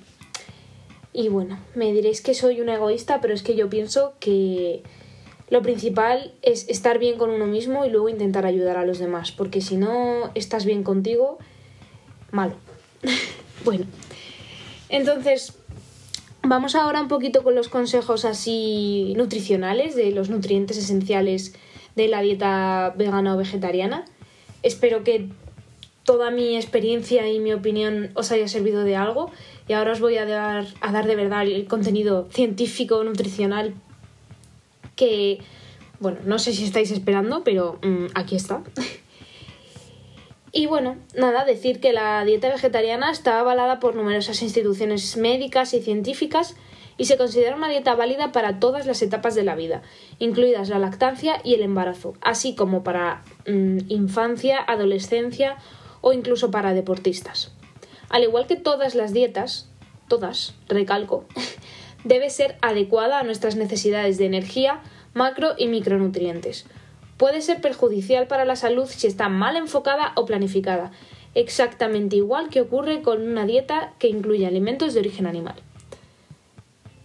Y 1.12 1.28
bueno, 1.28 1.58
me 1.74 1.92
diréis 1.92 2.20
que 2.20 2.34
soy 2.34 2.60
una 2.60 2.74
egoísta, 2.74 3.20
pero 3.20 3.34
es 3.34 3.42
que 3.42 3.56
yo 3.56 3.68
pienso 3.68 4.14
que 4.20 4.84
lo 5.48 5.62
principal 5.62 6.34
es 6.42 6.68
estar 6.68 6.98
bien 6.98 7.18
con 7.18 7.30
uno 7.30 7.46
mismo 7.46 7.84
y 7.84 7.90
luego 7.90 8.08
intentar 8.08 8.46
ayudar 8.46 8.76
a 8.76 8.84
los 8.84 8.98
demás, 8.98 9.32
porque 9.32 9.60
si 9.60 9.76
no 9.76 10.30
estás 10.34 10.64
bien 10.64 10.82
contigo, 10.82 11.38
malo. 12.30 12.54
Bueno, 13.64 13.86
entonces 14.96 15.52
vamos 16.42 16.74
ahora 16.74 17.00
un 17.02 17.08
poquito 17.08 17.42
con 17.42 17.54
los 17.54 17.68
consejos 17.68 18.24
así 18.24 19.12
nutricionales 19.16 19.94
de 19.94 20.10
los 20.10 20.30
nutrientes 20.30 20.78
esenciales 20.78 21.54
de 21.96 22.08
la 22.08 22.22
dieta 22.22 22.94
vegana 22.96 23.34
o 23.34 23.38
vegetariana. 23.38 24.04
Espero 24.62 25.04
que 25.04 25.28
toda 26.04 26.30
mi 26.30 26.56
experiencia 26.56 27.28
y 27.28 27.40
mi 27.40 27.52
opinión 27.52 28.10
os 28.14 28.32
haya 28.32 28.48
servido 28.48 28.84
de 28.84 28.96
algo 28.96 29.30
y 29.68 29.74
ahora 29.74 29.92
os 29.92 30.00
voy 30.00 30.16
a 30.16 30.24
dar, 30.24 30.66
a 30.80 30.92
dar 30.92 31.06
de 31.06 31.16
verdad 31.16 31.42
el 31.42 31.66
contenido 31.66 32.28
científico, 32.30 33.02
nutricional 33.04 33.74
que, 34.94 35.40
bueno, 36.00 36.18
no 36.24 36.38
sé 36.38 36.54
si 36.54 36.64
estáis 36.64 36.90
esperando, 36.90 37.44
pero 37.44 37.78
mm, 37.82 38.06
aquí 38.14 38.36
está. 38.36 38.62
y 40.56 40.64
bueno, 40.64 40.96
nada, 41.14 41.44
decir 41.44 41.80
que 41.80 41.92
la 41.92 42.24
dieta 42.24 42.48
vegetariana 42.48 43.10
está 43.10 43.38
avalada 43.38 43.78
por 43.78 43.94
numerosas 43.94 44.40
instituciones 44.40 45.18
médicas 45.18 45.74
y 45.74 45.82
científicas 45.82 46.56
y 46.96 47.04
se 47.04 47.18
considera 47.18 47.56
una 47.56 47.68
dieta 47.68 47.94
válida 47.94 48.32
para 48.32 48.58
todas 48.58 48.86
las 48.86 49.02
etapas 49.02 49.34
de 49.34 49.44
la 49.44 49.54
vida, 49.54 49.82
incluidas 50.18 50.70
la 50.70 50.78
lactancia 50.78 51.42
y 51.44 51.52
el 51.52 51.60
embarazo, 51.60 52.14
así 52.22 52.54
como 52.54 52.82
para 52.82 53.22
mm, 53.46 53.80
infancia, 53.88 54.58
adolescencia 54.66 55.58
o 56.00 56.14
incluso 56.14 56.50
para 56.50 56.72
deportistas. 56.72 57.52
Al 58.08 58.22
igual 58.22 58.46
que 58.46 58.56
todas 58.56 58.94
las 58.94 59.12
dietas, 59.12 59.68
todas, 60.08 60.54
recalco, 60.68 61.26
debe 62.04 62.30
ser 62.30 62.56
adecuada 62.62 63.20
a 63.20 63.24
nuestras 63.24 63.56
necesidades 63.56 64.16
de 64.16 64.24
energía, 64.24 64.80
macro 65.12 65.50
y 65.58 65.68
micronutrientes. 65.68 66.64
Puede 67.16 67.40
ser 67.40 67.60
perjudicial 67.60 68.26
para 68.26 68.44
la 68.44 68.56
salud 68.56 68.86
si 68.86 69.06
está 69.06 69.28
mal 69.28 69.56
enfocada 69.56 70.12
o 70.16 70.26
planificada, 70.26 70.92
exactamente 71.34 72.16
igual 72.16 72.50
que 72.50 72.60
ocurre 72.60 73.02
con 73.02 73.22
una 73.26 73.46
dieta 73.46 73.94
que 73.98 74.08
incluye 74.08 74.46
alimentos 74.46 74.94
de 74.94 75.00
origen 75.00 75.26
animal. 75.26 75.56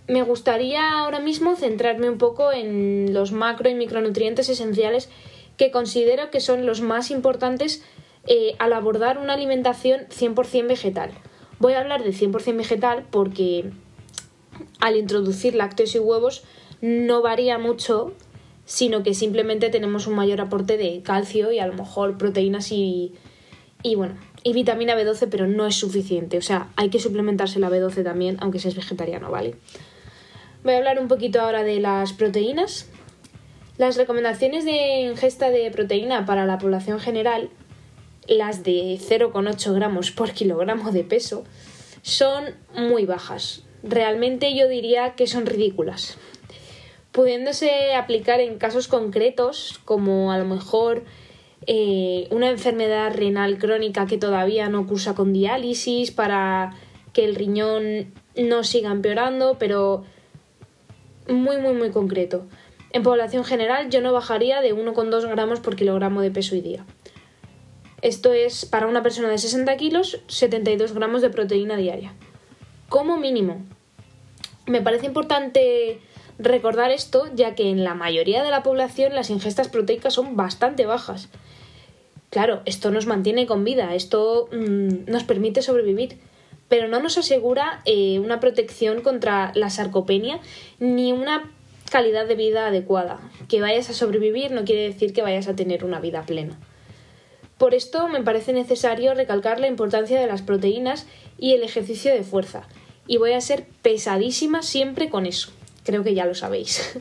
Me 0.08 0.24
gustaría 0.24 0.92
ahora 0.92 1.20
mismo 1.20 1.56
centrarme 1.56 2.10
un 2.10 2.18
poco 2.18 2.52
en 2.52 3.14
los 3.14 3.32
macro 3.32 3.70
y 3.70 3.76
micronutrientes 3.76 4.50
esenciales 4.50 5.10
que 5.56 5.72
considero 5.72 6.32
que 6.32 6.42
son 6.42 6.66
los 6.66 6.82
más 6.82 7.12
importantes 7.12 7.84
eh, 8.28 8.56
al 8.60 8.74
abordar 8.74 9.18
una 9.18 9.34
alimentación 9.34 10.02
100% 10.10 10.68
vegetal. 10.68 11.12
Voy 11.60 11.74
a 11.74 11.80
hablar 11.80 12.04
de 12.04 12.12
100% 12.12 12.58
vegetal 12.58 13.06
porque 13.10 13.72
al 14.80 14.98
introducir 14.98 15.56
lácteos 15.56 15.96
y 15.96 16.00
huevos 16.00 16.44
no 16.82 17.22
varía 17.22 17.58
mucho, 17.58 18.14
sino 18.66 19.04
que 19.04 19.14
simplemente 19.14 19.70
tenemos 19.70 20.08
un 20.08 20.16
mayor 20.16 20.42
aporte 20.42 20.78
de 20.78 21.02
calcio 21.02 21.52
y 21.52 21.60
a 21.60 21.68
lo 21.68 21.74
mejor 21.74 22.18
proteínas 22.18 22.72
y, 22.72 23.14
y 23.84 23.96
bueno, 23.96 24.16
y 24.44 24.54
vitamina 24.54 24.96
B12, 24.96 25.28
pero 25.30 25.48
no 25.48 25.68
es 25.68 25.76
suficiente. 25.76 26.38
O 26.38 26.42
sea, 26.42 26.70
hay 26.76 26.90
que 26.90 27.00
suplementarse 27.00 27.60
la 27.60 27.70
B12 27.70 28.04
también, 28.04 28.38
aunque 28.40 28.60
seas 28.60 28.76
vegetariano, 28.76 29.30
¿vale? 29.30 29.56
Voy 30.64 30.74
a 30.74 30.78
hablar 30.78 31.00
un 31.00 31.08
poquito 31.08 31.42
ahora 31.42 31.64
de 31.64 31.80
las 31.80 32.14
proteínas. 32.14 32.90
Las 33.78 33.98
recomendaciones 33.98 34.66
de 34.66 35.02
ingesta 35.02 35.50
de 35.50 35.72
proteína 35.72 36.26
para 36.26 36.46
la 36.46 36.58
población 36.58 37.00
general 37.00 37.50
las 38.28 38.64
de 38.64 39.00
0,8 39.00 39.74
gramos 39.74 40.12
por 40.12 40.32
kilogramo 40.32 40.92
de 40.92 41.04
peso 41.04 41.44
son 42.02 42.56
muy 42.76 43.06
bajas. 43.06 43.64
Realmente 43.84 44.56
yo 44.56 44.68
diría 44.68 45.16
que 45.16 45.28
son 45.28 45.46
ridículas. 45.46 46.18
Pudiéndose 47.12 47.94
aplicar 47.96 48.40
en 48.40 48.58
casos 48.58 48.88
concretos, 48.88 49.80
como 49.84 50.32
a 50.32 50.38
lo 50.38 50.46
mejor 50.46 51.04
eh, 51.68 52.28
una 52.32 52.50
enfermedad 52.50 53.14
renal 53.14 53.58
crónica 53.58 54.08
que 54.08 54.18
todavía 54.18 54.70
no 54.70 54.88
cursa 54.88 55.14
con 55.14 55.34
diálisis 55.34 56.12
para 56.12 56.74
que 57.14 57.26
el 57.26 57.36
riñón 57.36 58.14
no 58.36 58.64
siga 58.64 58.92
empeorando, 58.92 59.58
pero 59.60 60.04
muy, 61.28 61.58
muy, 61.58 61.74
muy 61.74 61.92
concreto. 61.92 62.46
En 62.94 63.04
población 63.04 63.44
general 63.44 63.90
yo 63.90 64.02
no 64.02 64.12
bajaría 64.12 64.62
de 64.62 64.74
1,2 64.74 65.30
gramos 65.30 65.60
por 65.60 65.76
kilogramo 65.76 66.22
de 66.22 66.32
peso 66.32 66.56
y 66.56 66.62
día. 66.62 66.86
Esto 68.02 68.34
es 68.34 68.66
para 68.66 68.88
una 68.88 69.04
persona 69.04 69.30
de 69.30 69.38
60 69.38 69.78
kilos, 69.78 70.22
72 70.28 70.94
gramos 70.94 71.22
de 71.22 71.30
proteína 71.30 71.78
diaria. 71.78 72.14
Como 72.90 73.18
mínimo. 73.18 73.62
Me 74.66 74.82
parece 74.82 75.06
importante 75.06 76.00
recordar 76.44 76.92
esto, 76.92 77.30
ya 77.34 77.56
que 77.56 77.70
en 77.70 77.84
la 77.84 77.94
mayoría 77.94 78.44
de 78.44 78.52
la 78.52 78.64
población 78.64 79.16
las 79.16 79.30
ingestas 79.30 79.68
proteicas 79.68 80.14
son 80.14 80.36
bastante 80.36 80.86
bajas. 80.86 81.30
Claro, 82.30 82.62
esto 82.66 82.92
nos 82.92 83.08
mantiene 83.08 83.46
con 83.46 83.64
vida, 83.64 83.94
esto 83.94 84.48
mm, 84.52 85.10
nos 85.12 85.24
permite 85.24 85.62
sobrevivir, 85.62 86.18
pero 86.70 86.88
no 86.88 87.02
nos 87.02 87.18
asegura 87.18 87.82
eh, 87.86 88.20
una 88.20 88.40
protección 88.40 89.02
contra 89.02 89.52
la 89.56 89.70
sarcopenia 89.70 90.40
ni 90.80 91.12
una 91.12 91.52
calidad 91.92 92.26
de 92.26 92.36
vida 92.36 92.68
adecuada. 92.68 93.20
Que 93.50 93.60
vayas 93.60 93.90
a 93.90 93.94
sobrevivir 93.94 94.52
no 94.52 94.64
quiere 94.64 94.84
decir 94.84 95.12
que 95.12 95.22
vayas 95.22 95.50
a 95.50 95.56
tener 95.56 95.84
una 95.84 96.00
vida 96.00 96.24
plena. 96.24 96.58
Por 97.58 97.76
esto 97.76 98.08
me 98.08 98.24
parece 98.24 98.54
necesario 98.54 99.14
recalcar 99.14 99.60
la 99.60 99.68
importancia 99.68 100.20
de 100.20 100.28
las 100.28 100.42
proteínas 100.42 101.06
y 101.38 101.54
el 101.54 101.64
ejercicio 101.64 102.14
de 102.14 102.24
fuerza. 102.24 102.68
Y 103.06 103.18
voy 103.18 103.34
a 103.34 103.42
ser 103.42 103.68
pesadísima 103.82 104.64
siempre 104.64 105.10
con 105.10 105.26
eso. 105.26 105.52
Creo 105.84 106.04
que 106.04 106.14
ya 106.14 106.26
lo 106.26 106.36
sabéis. 106.36 107.00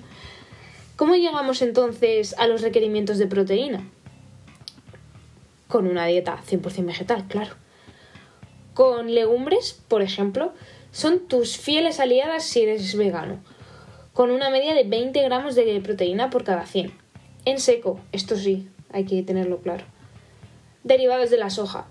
¿Cómo 0.96 1.14
llegamos 1.14 1.62
entonces 1.62 2.34
a 2.38 2.46
los 2.46 2.62
requerimientos 2.62 3.18
de 3.18 3.26
proteína? 3.26 3.88
Con 5.68 5.86
una 5.86 6.06
dieta 6.06 6.40
100% 6.48 6.84
vegetal, 6.86 7.26
claro. 7.28 7.54
Con 8.74 9.14
legumbres, 9.14 9.80
por 9.88 10.02
ejemplo, 10.02 10.52
son 10.92 11.20
tus 11.20 11.56
fieles 11.56 12.00
aliadas 12.00 12.44
si 12.44 12.62
eres 12.62 12.96
vegano, 12.96 13.40
con 14.12 14.30
una 14.30 14.50
media 14.50 14.74
de 14.74 14.84
20 14.84 15.22
gramos 15.22 15.54
de 15.54 15.80
proteína 15.80 16.30
por 16.30 16.44
cada 16.44 16.66
100. 16.66 16.92
En 17.44 17.60
seco, 17.60 18.00
esto 18.12 18.36
sí, 18.36 18.68
hay 18.92 19.04
que 19.04 19.22
tenerlo 19.22 19.58
claro 19.58 19.84
derivados 20.84 21.30
de 21.30 21.36
la 21.36 21.50
soja. 21.50 21.86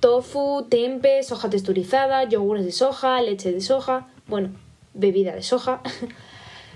Tofu, 0.00 0.66
tempe, 0.68 1.22
soja 1.22 1.50
texturizada, 1.50 2.24
yogures 2.24 2.64
de 2.64 2.72
soja, 2.72 3.20
leche 3.20 3.52
de 3.52 3.60
soja, 3.60 4.08
bueno, 4.26 4.50
bebida 4.98 5.34
de 5.34 5.42
soja. 5.42 5.80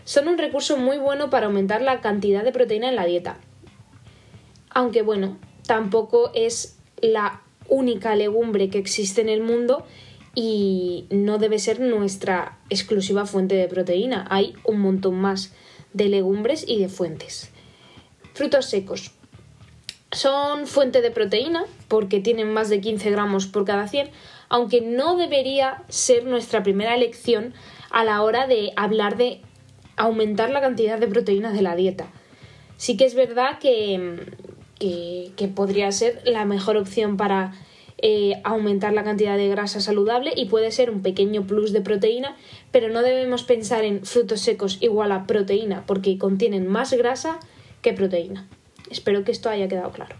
Son 0.05 0.27
un 0.29 0.39
recurso 0.39 0.77
muy 0.77 0.99
bueno 0.99 1.29
para 1.29 1.47
aumentar 1.47 1.83
la 1.83 2.01
cantidad 2.01 2.43
de 2.43 2.53
proteína 2.53 2.89
en 2.89 2.97
la 2.97 3.05
dieta. 3.05 3.39
Aunque 4.71 5.03
bueno, 5.03 5.37
tampoco 5.67 6.33
es 6.35 6.79
la 7.01 7.43
única 7.69 8.17
legumbre 8.17 8.71
que 8.71 8.79
existe 8.79 9.21
en 9.21 9.29
el 9.29 9.43
mundo 9.43 9.85
y 10.35 11.07
no 11.11 11.39
debe 11.39 11.59
ser 11.59 11.81
nuestra 11.81 12.59
exclusiva 12.71 13.27
fuente 13.27 13.55
de 13.55 13.69
proteína. 13.69 14.27
Hay 14.31 14.55
un 14.65 14.81
montón 14.81 15.17
más 15.17 15.53
de 15.93 16.09
legumbres 16.09 16.65
y 16.67 16.81
de 16.81 16.89
fuentes. 16.89 17.51
Frutos 18.35 18.67
secos. 18.67 19.13
Son 20.11 20.67
fuente 20.67 21.01
de 21.01 21.11
proteína 21.11 21.65
porque 21.89 22.21
tienen 22.21 22.53
más 22.53 22.69
de 22.69 22.81
15 22.81 23.11
gramos 23.11 23.47
por 23.47 23.65
cada 23.65 23.89
100, 23.89 24.11
aunque 24.49 24.81
no 24.81 25.17
debería 25.17 25.85
ser 25.89 26.25
nuestra 26.25 26.63
primera 26.63 26.95
elección 26.95 27.55
a 27.93 28.05
la 28.05 28.23
hora 28.23 28.47
de 28.47 28.73
hablar 28.77 29.17
de 29.17 29.41
aumentar 29.97 30.51
la 30.51 30.61
cantidad 30.61 30.99
de 30.99 31.07
proteínas 31.07 31.53
de 31.53 31.63
la 31.63 31.77
dieta. 31.77 32.07
Sí 32.77 32.97
que 32.97 33.05
es 33.05 33.15
verdad 33.15 33.59
que, 33.61 34.19
que, 34.81 35.49
podría 35.49 35.93
ser 35.93 36.23
la 36.25 36.45
mejor 36.45 36.77
opción 36.77 37.17
para 37.17 37.53
eh, 37.99 38.41
aumentar 38.43 38.93
la 38.93 39.05
cantidad 39.05 39.37
de 39.37 39.49
grasa 39.49 39.81
saludable 39.81 40.33
y 40.35 40.47
puede 40.47 40.73
ser 40.73 40.91
un 40.91 41.03
pequeño 41.03 41.47
plus 41.47 41.73
de 41.73 41.83
proteína, 41.83 42.37
pero 42.73 42.89
no 42.89 43.03
debemos 43.03 43.45
pensar 43.45 43.85
en 43.85 44.05
frutos 44.05 44.41
secos 44.41 44.79
igual 44.81 45.13
a 45.13 45.27
proteína 45.27 45.85
porque 45.87 46.19
contienen 46.19 46.67
más 46.67 46.93
grasa 46.95 47.39
que 47.83 47.93
proteína. 47.93 48.49
Espero 48.91 49.23
que 49.23 49.31
esto 49.31 49.49
haya 49.51 49.69
quedado 49.69 49.93
claro. 49.93 50.17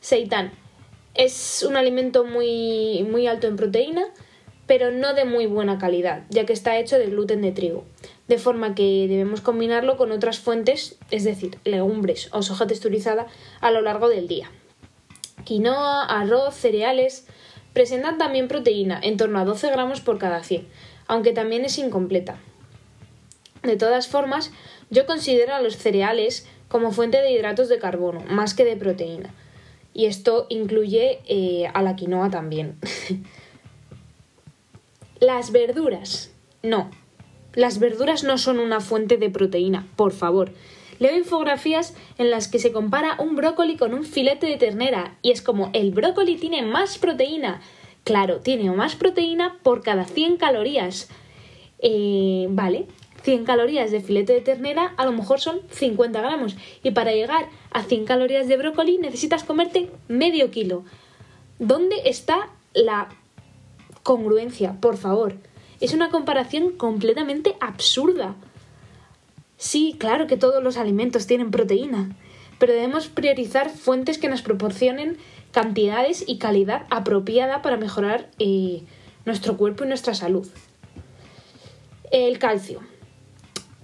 Seitan 0.00 0.52
es 1.14 1.66
un 1.68 1.76
alimento 1.76 2.24
muy, 2.24 3.04
muy 3.10 3.26
alto 3.26 3.48
en 3.48 3.56
proteína, 3.56 4.06
pero 4.68 4.92
no 4.92 5.14
de 5.14 5.24
muy 5.24 5.46
buena 5.46 5.78
calidad, 5.78 6.24
ya 6.28 6.44
que 6.46 6.52
está 6.52 6.78
hecho 6.78 6.98
de 6.98 7.06
gluten 7.06 7.40
de 7.40 7.50
trigo, 7.50 7.84
de 8.28 8.38
forma 8.38 8.74
que 8.74 9.06
debemos 9.08 9.40
combinarlo 9.40 9.96
con 9.96 10.12
otras 10.12 10.38
fuentes, 10.38 10.98
es 11.10 11.24
decir, 11.24 11.58
legumbres 11.64 12.28
o 12.32 12.42
soja 12.42 12.66
texturizada 12.66 13.26
a 13.60 13.70
lo 13.70 13.80
largo 13.80 14.08
del 14.10 14.28
día. 14.28 14.50
Quinoa, 15.44 16.04
arroz, 16.04 16.54
cereales 16.54 17.26
presentan 17.72 18.18
también 18.18 18.46
proteína, 18.46 19.00
en 19.02 19.16
torno 19.16 19.38
a 19.38 19.44
12 19.46 19.70
gramos 19.70 20.02
por 20.02 20.18
cada 20.18 20.44
100, 20.44 20.68
aunque 21.06 21.32
también 21.32 21.64
es 21.64 21.78
incompleta. 21.78 22.38
De 23.62 23.76
todas 23.76 24.06
formas, 24.06 24.52
yo 24.90 25.06
considero 25.06 25.54
a 25.54 25.62
los 25.62 25.76
cereales 25.78 26.46
como 26.68 26.92
fuente 26.92 27.22
de 27.22 27.32
hidratos 27.32 27.70
de 27.70 27.78
carbono, 27.78 28.20
más 28.28 28.52
que 28.52 28.66
de 28.66 28.76
proteína. 28.76 29.34
Y 29.94 30.04
esto 30.04 30.46
incluye 30.50 31.20
eh, 31.26 31.70
a 31.72 31.82
la 31.82 31.96
quinoa 31.96 32.28
también. 32.28 32.76
Las 35.20 35.50
verduras. 35.50 36.32
No. 36.62 36.90
Las 37.54 37.80
verduras 37.80 38.22
no 38.22 38.38
son 38.38 38.60
una 38.60 38.80
fuente 38.80 39.16
de 39.16 39.30
proteína, 39.30 39.88
por 39.96 40.12
favor. 40.12 40.52
Leo 41.00 41.16
infografías 41.16 41.94
en 42.18 42.30
las 42.30 42.46
que 42.48 42.58
se 42.58 42.72
compara 42.72 43.16
un 43.18 43.34
brócoli 43.34 43.76
con 43.76 43.94
un 43.94 44.04
filete 44.04 44.46
de 44.46 44.56
ternera 44.56 45.16
y 45.22 45.30
es 45.32 45.42
como 45.42 45.70
el 45.72 45.90
brócoli 45.90 46.36
tiene 46.36 46.62
más 46.62 46.98
proteína. 46.98 47.60
Claro, 48.04 48.38
tiene 48.38 48.70
más 48.70 48.94
proteína 48.94 49.58
por 49.62 49.82
cada 49.82 50.04
100 50.04 50.36
calorías. 50.36 51.08
Eh, 51.80 52.46
vale, 52.50 52.86
100 53.22 53.44
calorías 53.44 53.90
de 53.90 54.00
filete 54.00 54.32
de 54.32 54.40
ternera 54.40 54.94
a 54.96 55.04
lo 55.04 55.12
mejor 55.12 55.40
son 55.40 55.60
50 55.70 56.20
gramos 56.20 56.56
y 56.82 56.92
para 56.92 57.12
llegar 57.12 57.48
a 57.70 57.82
100 57.82 58.04
calorías 58.04 58.48
de 58.48 58.56
brócoli 58.56 58.98
necesitas 58.98 59.44
comerte 59.44 59.90
medio 60.06 60.50
kilo. 60.50 60.84
¿Dónde 61.58 61.96
está 62.04 62.50
la 62.72 63.08
congruencia? 64.08 64.72
Por 64.80 64.96
favor. 64.96 65.34
Es 65.82 65.92
una 65.92 66.08
comparación 66.08 66.70
completamente 66.70 67.56
absurda. 67.60 68.36
Sí, 69.58 69.96
claro 69.98 70.26
que 70.26 70.38
todos 70.38 70.64
los 70.64 70.78
alimentos 70.78 71.26
tienen 71.26 71.50
proteína, 71.50 72.16
pero 72.58 72.72
debemos 72.72 73.08
priorizar 73.08 73.68
fuentes 73.68 74.16
que 74.16 74.30
nos 74.30 74.40
proporcionen 74.40 75.18
cantidades 75.52 76.24
y 76.26 76.38
calidad 76.38 76.86
apropiada 76.88 77.60
para 77.60 77.76
mejorar 77.76 78.30
eh, 78.38 78.80
nuestro 79.26 79.58
cuerpo 79.58 79.84
y 79.84 79.88
nuestra 79.88 80.14
salud. 80.14 80.48
El 82.10 82.38
calcio. 82.38 82.80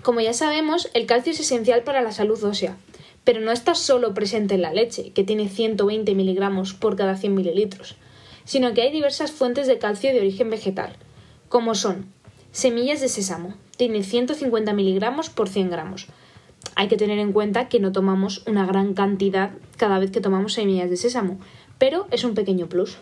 Como 0.02 0.22
ya 0.22 0.32
sabemos, 0.32 0.88
el 0.94 1.04
calcio 1.04 1.32
es 1.32 1.40
esencial 1.40 1.82
para 1.82 2.00
la 2.00 2.12
salud 2.12 2.42
ósea, 2.42 2.78
pero 3.24 3.42
no 3.42 3.52
está 3.52 3.74
solo 3.74 4.14
presente 4.14 4.54
en 4.54 4.62
la 4.62 4.72
leche, 4.72 5.10
que 5.10 5.22
tiene 5.22 5.50
120 5.50 6.14
miligramos 6.14 6.72
por 6.72 6.96
cada 6.96 7.14
100 7.14 7.34
mililitros, 7.34 7.96
sino 8.44 8.74
que 8.74 8.82
hay 8.82 8.92
diversas 8.92 9.32
fuentes 9.32 9.66
de 9.66 9.78
calcio 9.78 10.12
de 10.12 10.20
origen 10.20 10.50
vegetal, 10.50 10.96
como 11.48 11.74
son 11.74 12.06
semillas 12.52 13.00
de 13.00 13.08
sésamo, 13.08 13.54
tiene 13.76 14.02
150 14.02 14.72
miligramos 14.72 15.30
por 15.30 15.48
100 15.48 15.70
gramos. 15.70 16.06
Hay 16.76 16.88
que 16.88 16.96
tener 16.96 17.18
en 17.18 17.32
cuenta 17.32 17.68
que 17.68 17.80
no 17.80 17.92
tomamos 17.92 18.46
una 18.46 18.66
gran 18.66 18.94
cantidad 18.94 19.50
cada 19.76 19.98
vez 19.98 20.10
que 20.10 20.20
tomamos 20.20 20.54
semillas 20.54 20.90
de 20.90 20.96
sésamo, 20.96 21.38
pero 21.78 22.06
es 22.10 22.24
un 22.24 22.34
pequeño 22.34 22.68
plus. 22.68 22.98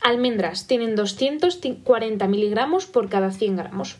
Almendras 0.00 0.66
tienen 0.66 0.96
240 0.96 2.26
miligramos 2.26 2.86
por 2.86 3.08
cada 3.08 3.30
100 3.30 3.56
gramos. 3.56 3.96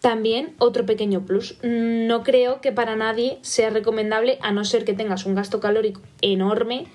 También 0.00 0.54
otro 0.58 0.86
pequeño 0.86 1.26
plus. 1.26 1.58
No 1.62 2.22
creo 2.22 2.62
que 2.62 2.72
para 2.72 2.96
nadie 2.96 3.38
sea 3.42 3.68
recomendable, 3.68 4.38
a 4.40 4.52
no 4.52 4.64
ser 4.64 4.84
que 4.86 4.94
tengas 4.94 5.26
un 5.26 5.34
gasto 5.34 5.60
calórico 5.60 6.00
enorme, 6.22 6.86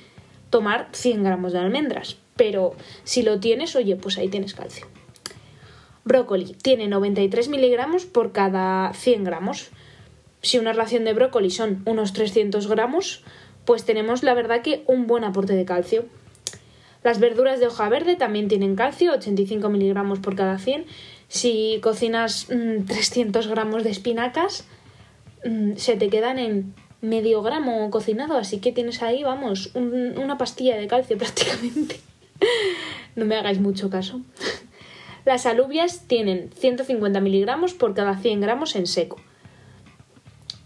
tomar 0.49 0.89
100 0.91 1.23
gramos 1.23 1.53
de 1.53 1.59
almendras. 1.59 2.17
Pero 2.35 2.75
si 3.03 3.23
lo 3.23 3.39
tienes, 3.39 3.75
oye, 3.75 3.95
pues 3.95 4.17
ahí 4.17 4.27
tienes 4.27 4.53
calcio. 4.53 4.87
Brócoli 6.03 6.55
tiene 6.61 6.87
93 6.87 7.49
miligramos 7.49 8.05
por 8.05 8.31
cada 8.31 8.93
100 8.93 9.23
gramos. 9.23 9.69
Si 10.41 10.59
una 10.59 10.73
ración 10.73 11.03
de 11.03 11.13
brócoli 11.13 11.49
son 11.49 11.81
unos 11.85 12.13
300 12.13 12.67
gramos, 12.67 13.23
pues 13.65 13.85
tenemos 13.85 14.21
la 14.21 14.35
verdad 14.35 14.61
que 14.61 14.83
un 14.85 15.07
buen 15.07 15.23
aporte 15.23 15.55
de 15.55 15.65
calcio. 15.65 16.05
Las 17.03 17.19
verduras 17.19 17.59
de 17.59 17.67
hoja 17.67 17.89
verde 17.89 18.15
también 18.15 18.47
tienen 18.47 18.75
calcio, 18.75 19.13
85 19.13 19.69
miligramos 19.69 20.19
por 20.19 20.35
cada 20.35 20.57
100. 20.57 20.85
Si 21.27 21.79
cocinas 21.81 22.47
300 22.47 23.47
mm, 23.47 23.49
gramos 23.49 23.83
de 23.83 23.89
espinacas, 23.89 24.65
mm, 25.43 25.77
se 25.77 25.95
te 25.97 26.09
quedan 26.09 26.37
en 26.37 26.75
medio 27.01 27.41
gramo 27.41 27.89
cocinado, 27.89 28.37
así 28.37 28.59
que 28.59 28.71
tienes 28.71 29.01
ahí, 29.01 29.23
vamos, 29.23 29.71
una 29.75 30.37
pastilla 30.37 30.77
de 30.77 30.87
calcio 30.87 31.17
prácticamente. 31.19 31.99
No 33.15 33.25
me 33.25 33.35
hagáis 33.35 33.59
mucho 33.59 33.89
caso. 33.89 34.21
Las 35.25 35.45
alubias 35.45 36.07
tienen 36.07 36.51
150 36.55 37.19
miligramos 37.19 37.73
por 37.73 37.93
cada 37.95 38.17
100 38.17 38.41
gramos 38.41 38.75
en 38.75 38.85
seco. 38.85 39.17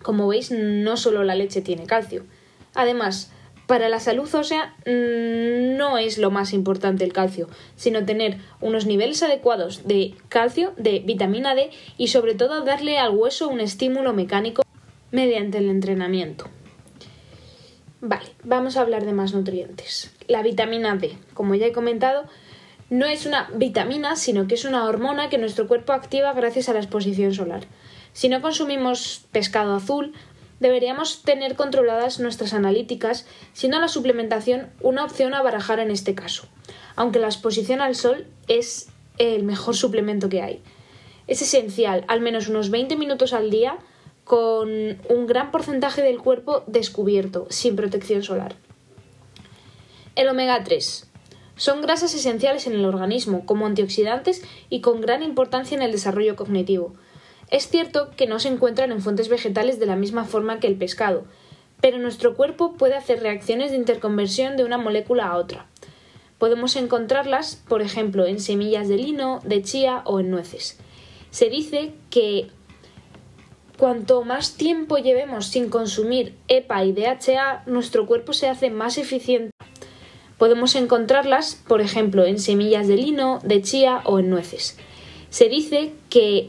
Como 0.02 0.28
veis, 0.28 0.52
no 0.52 0.98
solo 0.98 1.24
la 1.24 1.36
leche 1.36 1.62
tiene 1.62 1.86
calcio. 1.86 2.26
Además, 2.74 3.32
para 3.68 3.88
la 3.88 4.00
salud 4.00 4.28
ósea 4.34 4.76
mm, 4.86 5.78
no 5.78 5.98
es 5.98 6.18
lo 6.18 6.32
más 6.32 6.54
importante 6.54 7.04
el 7.04 7.14
calcio, 7.14 7.48
sino 7.76 8.04
tener 8.04 8.40
unos 8.62 8.86
niveles 8.86 9.22
adecuados 9.22 9.88
de 9.88 10.16
calcio, 10.28 10.74
de 10.76 11.00
vitamina 11.00 11.54
D 11.54 11.70
y 11.98 12.08
sobre 12.08 12.34
todo 12.34 12.66
darle 12.66 12.98
al 12.98 13.16
hueso 13.16 13.48
un 13.48 13.60
estímulo 13.60 14.12
mecánico 14.12 14.64
mediante 15.12 15.60
el 15.60 15.70
entrenamiento. 15.70 16.50
Vale, 18.02 18.30
vamos 18.44 18.78
a 18.78 18.82
hablar 18.82 19.06
de 19.06 19.12
más 19.12 19.34
nutrientes. 19.34 20.12
La 20.28 20.42
vitamina 20.42 20.96
D, 20.96 21.18
como 21.34 21.56
ya 21.56 21.68
he 21.68 21.74
comentado, 21.74 22.24
no 22.90 23.06
es 23.06 23.26
una 23.26 23.50
vitamina, 23.54 24.16
sino 24.16 24.48
que 24.48 24.56
es 24.56 24.64
una 24.64 24.86
hormona 24.86 25.30
que 25.30 25.38
nuestro 25.38 25.68
cuerpo 25.68 25.92
activa 25.92 26.32
gracias 26.34 26.70
a 26.70 26.74
la 26.74 26.80
exposición 26.80 27.34
solar. 27.34 27.68
Si 28.14 28.30
no 28.30 28.42
consumimos 28.42 29.26
pescado 29.32 29.76
azul, 29.76 30.14
deberíamos 30.62 31.24
tener 31.24 31.56
controladas 31.56 32.22
nuestras 32.22 32.54
analíticas, 32.54 33.28
siendo 33.52 33.80
la 33.80 33.90
suplementación 33.90 34.70
una 34.82 35.04
opción 35.04 35.34
a 35.34 35.42
barajar 35.42 35.80
en 35.80 35.92
este 35.92 36.16
caso, 36.16 36.48
aunque 36.96 37.20
la 37.20 37.28
exposición 37.28 37.82
al 37.82 37.96
sol 37.96 38.28
es 38.48 38.88
el 39.18 39.44
mejor 39.44 39.76
suplemento 39.76 40.30
que 40.30 40.42
hay. 40.42 40.62
Es 41.28 41.42
esencial, 41.42 42.06
al 42.08 42.22
menos 42.22 42.48
unos 42.48 42.70
20 42.70 42.96
minutos 42.96 43.34
al 43.34 43.52
día, 43.52 43.78
con 44.30 44.70
un 45.10 45.26
gran 45.26 45.50
porcentaje 45.50 46.04
del 46.04 46.20
cuerpo 46.20 46.64
descubierto, 46.68 47.48
sin 47.50 47.76
protección 47.76 48.22
solar. 48.22 48.56
El 50.16 50.28
omega 50.28 50.64
3 50.64 51.10
son 51.56 51.82
grasas 51.82 52.14
esenciales 52.14 52.68
en 52.68 52.74
el 52.74 52.86
organismo, 52.86 53.44
como 53.48 53.66
antioxidantes 53.66 54.44
y 54.70 54.82
con 54.82 55.02
gran 55.02 55.24
importancia 55.24 55.76
en 55.76 55.82
el 55.82 55.92
desarrollo 55.92 56.36
cognitivo. 56.36 56.94
Es 57.50 57.70
cierto 57.70 58.12
que 58.16 58.28
no 58.28 58.38
se 58.38 58.50
encuentran 58.50 58.92
en 58.92 59.02
fuentes 59.02 59.30
vegetales 59.30 59.80
de 59.80 59.88
la 59.88 59.96
misma 59.96 60.26
forma 60.26 60.60
que 60.60 60.68
el 60.68 60.76
pescado, 60.76 61.24
pero 61.82 61.98
nuestro 61.98 62.36
cuerpo 62.36 62.74
puede 62.74 62.94
hacer 62.94 63.22
reacciones 63.24 63.72
de 63.72 63.78
interconversión 63.78 64.58
de 64.58 64.64
una 64.64 64.78
molécula 64.78 65.26
a 65.26 65.38
otra. 65.38 65.66
Podemos 66.38 66.76
encontrarlas, 66.76 67.56
por 67.68 67.82
ejemplo, 67.82 68.28
en 68.28 68.40
semillas 68.40 68.90
de 68.90 68.98
lino, 68.98 69.40
de 69.44 69.64
chía 69.64 70.04
o 70.06 70.20
en 70.20 70.30
nueces. 70.30 70.78
Se 71.32 71.50
dice 71.50 71.94
que 72.12 72.52
cuanto 73.80 74.24
más 74.24 74.56
tiempo 74.56 75.00
llevemos 75.00 75.48
sin 75.48 75.70
consumir 75.70 76.36
EPA 76.48 76.84
y 76.84 76.92
DHA, 76.92 77.64
nuestro 77.66 78.06
cuerpo 78.06 78.34
se 78.34 78.48
hace 78.48 78.70
más 78.70 79.00
eficiente 79.00 79.52
Podemos 80.40 80.76
encontrarlas, 80.76 81.62
por 81.68 81.82
ejemplo, 81.82 82.24
en 82.24 82.40
semillas 82.40 82.88
de 82.88 82.96
lino, 82.96 83.42
de 83.44 83.62
chía 83.62 84.02
o 84.06 84.20
en 84.20 84.30
nueces. 84.30 84.78
Se 85.30 85.50
dice 85.50 85.92
que 86.10 86.48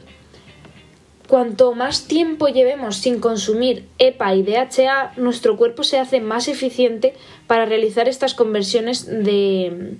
cuanto 1.27 1.75
más 1.75 2.07
tiempo 2.07 2.47
llevemos 2.47 2.99
sin 2.99 3.19
consumir 3.19 3.88
EPA 3.99 4.37
y 4.37 4.45
DHA, 4.45 5.14
nuestro 5.16 5.57
cuerpo 5.57 5.83
se 5.83 5.99
hace 5.99 6.21
más 6.21 6.47
eficiente 6.47 7.14
para 7.49 7.64
realizar 7.64 8.09
estas 8.09 8.35
conversiones 8.35 9.07
de, 9.07 9.97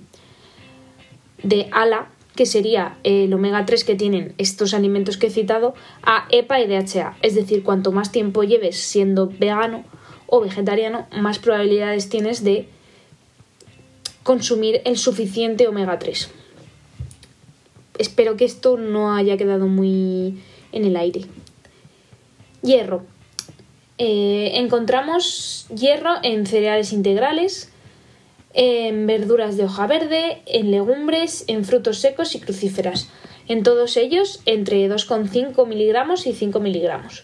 de 1.43 1.67
ALA, 1.73 2.10
que 2.35 2.45
sería 2.45 2.97
el 3.03 3.33
omega 3.33 3.65
3 3.65 3.83
que 3.83 3.95
tienen 3.95 4.33
estos 4.37 4.73
alimentos 4.73 5.17
que 5.17 5.27
he 5.27 5.31
citado, 5.31 5.73
a 6.03 6.27
EPA 6.31 6.61
y 6.61 6.67
DHA. 6.67 7.17
Es 7.21 7.35
decir, 7.35 7.63
cuanto 7.63 7.91
más 7.91 8.11
tiempo 8.11 8.43
lleves 8.43 8.77
siendo 8.77 9.27
vegano 9.27 9.83
o 10.27 10.39
vegetariano, 10.39 11.07
más 11.11 11.39
probabilidades 11.39 12.09
tienes 12.09 12.43
de 12.43 12.67
consumir 14.23 14.81
el 14.85 14.97
suficiente 14.97 15.67
omega 15.67 15.99
3. 15.99 16.29
Espero 17.97 18.37
que 18.37 18.45
esto 18.45 18.77
no 18.77 19.13
haya 19.13 19.37
quedado 19.37 19.67
muy 19.67 20.39
en 20.71 20.85
el 20.85 20.95
aire. 20.95 21.25
Hierro. 22.63 23.03
Eh, 23.97 24.53
encontramos 24.55 25.67
hierro 25.75 26.15
en 26.23 26.47
cereales 26.47 26.93
integrales, 26.93 27.71
en 28.53 29.07
verduras 29.07 29.57
de 29.57 29.65
hoja 29.65 29.87
verde, 29.87 30.41
en 30.45 30.71
legumbres, 30.71 31.45
en 31.47 31.65
frutos 31.65 31.99
secos 31.99 32.35
y 32.35 32.39
crucíferas. 32.39 33.09
En 33.47 33.63
todos 33.63 33.97
ellos 33.97 34.41
entre 34.45 34.87
2,5 34.89 35.67
miligramos 35.67 36.27
y 36.27 36.33
5 36.33 36.59
miligramos. 36.59 37.23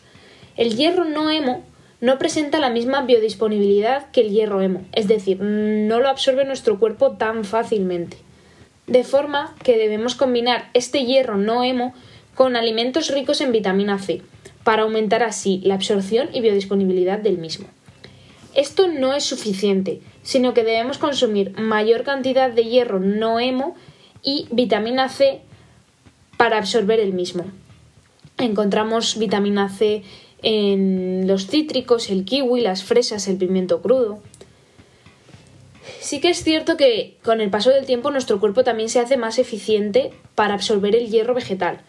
El 0.56 0.76
hierro 0.76 1.06
no 1.06 1.30
hemo 1.30 1.64
no 2.00 2.20
presenta 2.20 2.60
la 2.60 2.70
misma 2.70 3.02
biodisponibilidad 3.02 4.12
que 4.12 4.22
el 4.22 4.30
hierro 4.30 4.62
hemo, 4.62 4.86
es 4.94 5.08
decir, 5.08 5.42
no 5.42 6.00
lo 6.00 6.10
absorbe 6.10 6.46
nuestro 6.46 6.80
cuerpo 6.80 7.14
tan 7.14 7.44
fácilmente. 7.44 8.18
De 8.86 9.04
forma 9.04 9.56
que 9.64 9.78
debemos 9.78 10.16
combinar 10.16 10.70
este 10.74 11.06
hierro 11.06 11.38
no 11.38 11.64
hemo 11.64 11.94
con 12.36 12.56
alimentos 12.56 13.12
ricos 13.12 13.42
en 13.42 13.52
vitamina 13.52 13.98
C, 13.98 14.22
para 14.64 14.84
aumentar 14.84 15.24
así 15.24 15.60
la 15.64 15.74
absorción 15.74 16.30
y 16.34 16.42
biodisponibilidad 16.42 17.18
del 17.18 17.40
mismo. 17.40 17.68
Esto 18.54 18.88
no 18.88 19.14
es 19.14 19.24
suficiente, 19.24 20.02
sino 20.28 20.54
que 20.54 20.66
debemos 20.66 20.98
consumir 20.98 21.58
mayor 21.58 22.04
cantidad 22.04 22.52
de 22.52 22.66
hierro 22.66 23.00
no 23.00 23.40
hemo 23.40 23.78
y 24.22 24.46
vitamina 24.52 25.08
C 25.08 25.40
para 26.36 26.58
absorber 26.58 27.00
el 27.00 27.14
mismo. 27.14 27.46
Encontramos 28.38 29.18
vitamina 29.18 29.70
C 29.70 30.04
en 30.44 31.28
los 31.28 31.48
cítricos, 31.48 32.10
el 32.10 32.26
kiwi, 32.26 32.60
las 32.60 32.84
fresas, 32.84 33.30
el 33.30 33.38
pimiento 33.38 33.82
crudo. 33.82 34.20
Sí 36.02 36.20
que 36.20 36.32
es 36.32 36.44
cierto 36.44 36.76
que 36.76 37.16
con 37.24 37.40
el 37.40 37.50
paso 37.50 37.70
del 37.70 37.86
tiempo 37.86 38.12
nuestro 38.12 38.42
cuerpo 38.42 38.66
también 38.66 38.90
se 38.90 39.00
hace 39.00 39.16
más 39.16 39.40
eficiente 39.40 40.12
para 40.36 40.56
absorber 40.56 40.94
el 40.94 41.08
hierro 41.08 41.36
vegetal, 41.36 41.80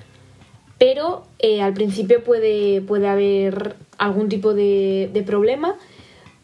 pero 0.79 1.25
eh, 1.41 1.61
al 1.61 1.75
principio 1.75 2.23
puede, 2.23 2.83
puede, 2.83 3.09
haber 3.09 3.75
algún 3.99 4.29
tipo 4.29 4.55
de, 4.55 5.11
de 5.13 5.23
problema, 5.25 5.75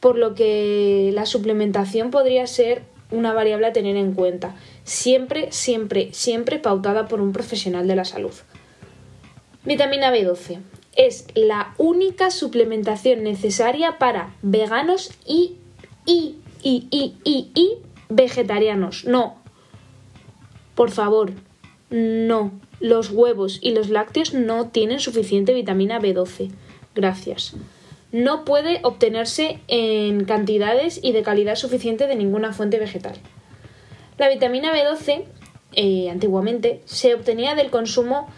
por 0.04 0.18
lo 0.18 0.34
que 0.34 1.12
la 1.14 1.24
suplementación 1.24 2.10
podría 2.10 2.46
ser 2.46 2.82
una 3.10 3.32
variable 3.32 3.68
a 3.68 3.72
tener 3.72 3.96
en 3.96 4.12
cuenta, 4.12 4.54
siempre, 4.84 5.50
siempre, 5.50 6.10
siempre 6.12 6.58
pautada 6.58 7.08
por 7.08 7.22
un 7.22 7.32
profesional 7.32 7.88
de 7.88 7.96
la 7.96 8.04
salud. 8.04 8.34
Vitamina 9.64 10.12
B12 10.12 10.60
es 10.94 11.26
la 11.34 11.72
única 11.78 12.30
suplementación 12.30 13.22
necesaria 13.22 13.96
para 13.96 14.34
veganos 14.42 15.10
y, 15.26 15.54
y, 16.04 16.34
y, 16.62 16.86
y, 16.92 17.50
y, 17.54 17.78
vegetarianos. 18.10 19.06
No. 19.06 19.36
Por 20.74 20.90
favor, 20.90 21.32
no. 21.88 22.52
Los 22.78 23.08
huevos 23.08 23.58
y 23.62 23.70
los 23.70 23.88
lácteos 23.88 24.34
no 24.34 24.68
tienen 24.68 25.00
suficiente 25.00 25.54
vitamina 25.54 25.98
B12. 25.98 26.50
Gracias. 26.94 27.56
No 28.14 28.44
puede 28.44 28.78
obtenerse 28.84 29.58
en 29.66 30.24
cantidades 30.24 31.00
y 31.02 31.10
de 31.10 31.24
calidad 31.24 31.56
suficiente 31.56 32.06
de 32.06 32.14
ninguna 32.14 32.52
fuente 32.52 32.78
vegetal. 32.78 33.16
La 34.18 34.28
vitamina 34.28 34.72
B12, 34.72 35.24
eh, 35.72 36.10
antiguamente, 36.10 36.80
se 36.84 37.12
obtenía 37.12 37.56
del 37.56 37.70
consumo 37.70 38.28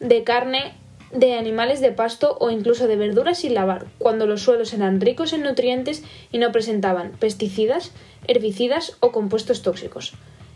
de 0.00 0.24
carne 0.24 0.72
de 1.12 1.34
animales 1.34 1.82
de 1.82 1.92
pasto 1.92 2.38
o 2.40 2.48
incluso 2.48 2.88
de 2.88 2.96
verduras 2.96 3.40
sin 3.40 3.52
lavar, 3.52 3.84
cuando 3.98 4.26
los 4.26 4.40
suelos 4.40 4.72
eran 4.72 5.02
ricos 5.02 5.34
en 5.34 5.42
nutrientes 5.42 6.02
y 6.32 6.38
no 6.38 6.50
presentaban 6.50 7.12
pesticidas, 7.20 7.92
herbicidas 8.26 8.96
o 9.00 9.12
compuestos 9.12 9.60
tóxicos. 9.60 10.14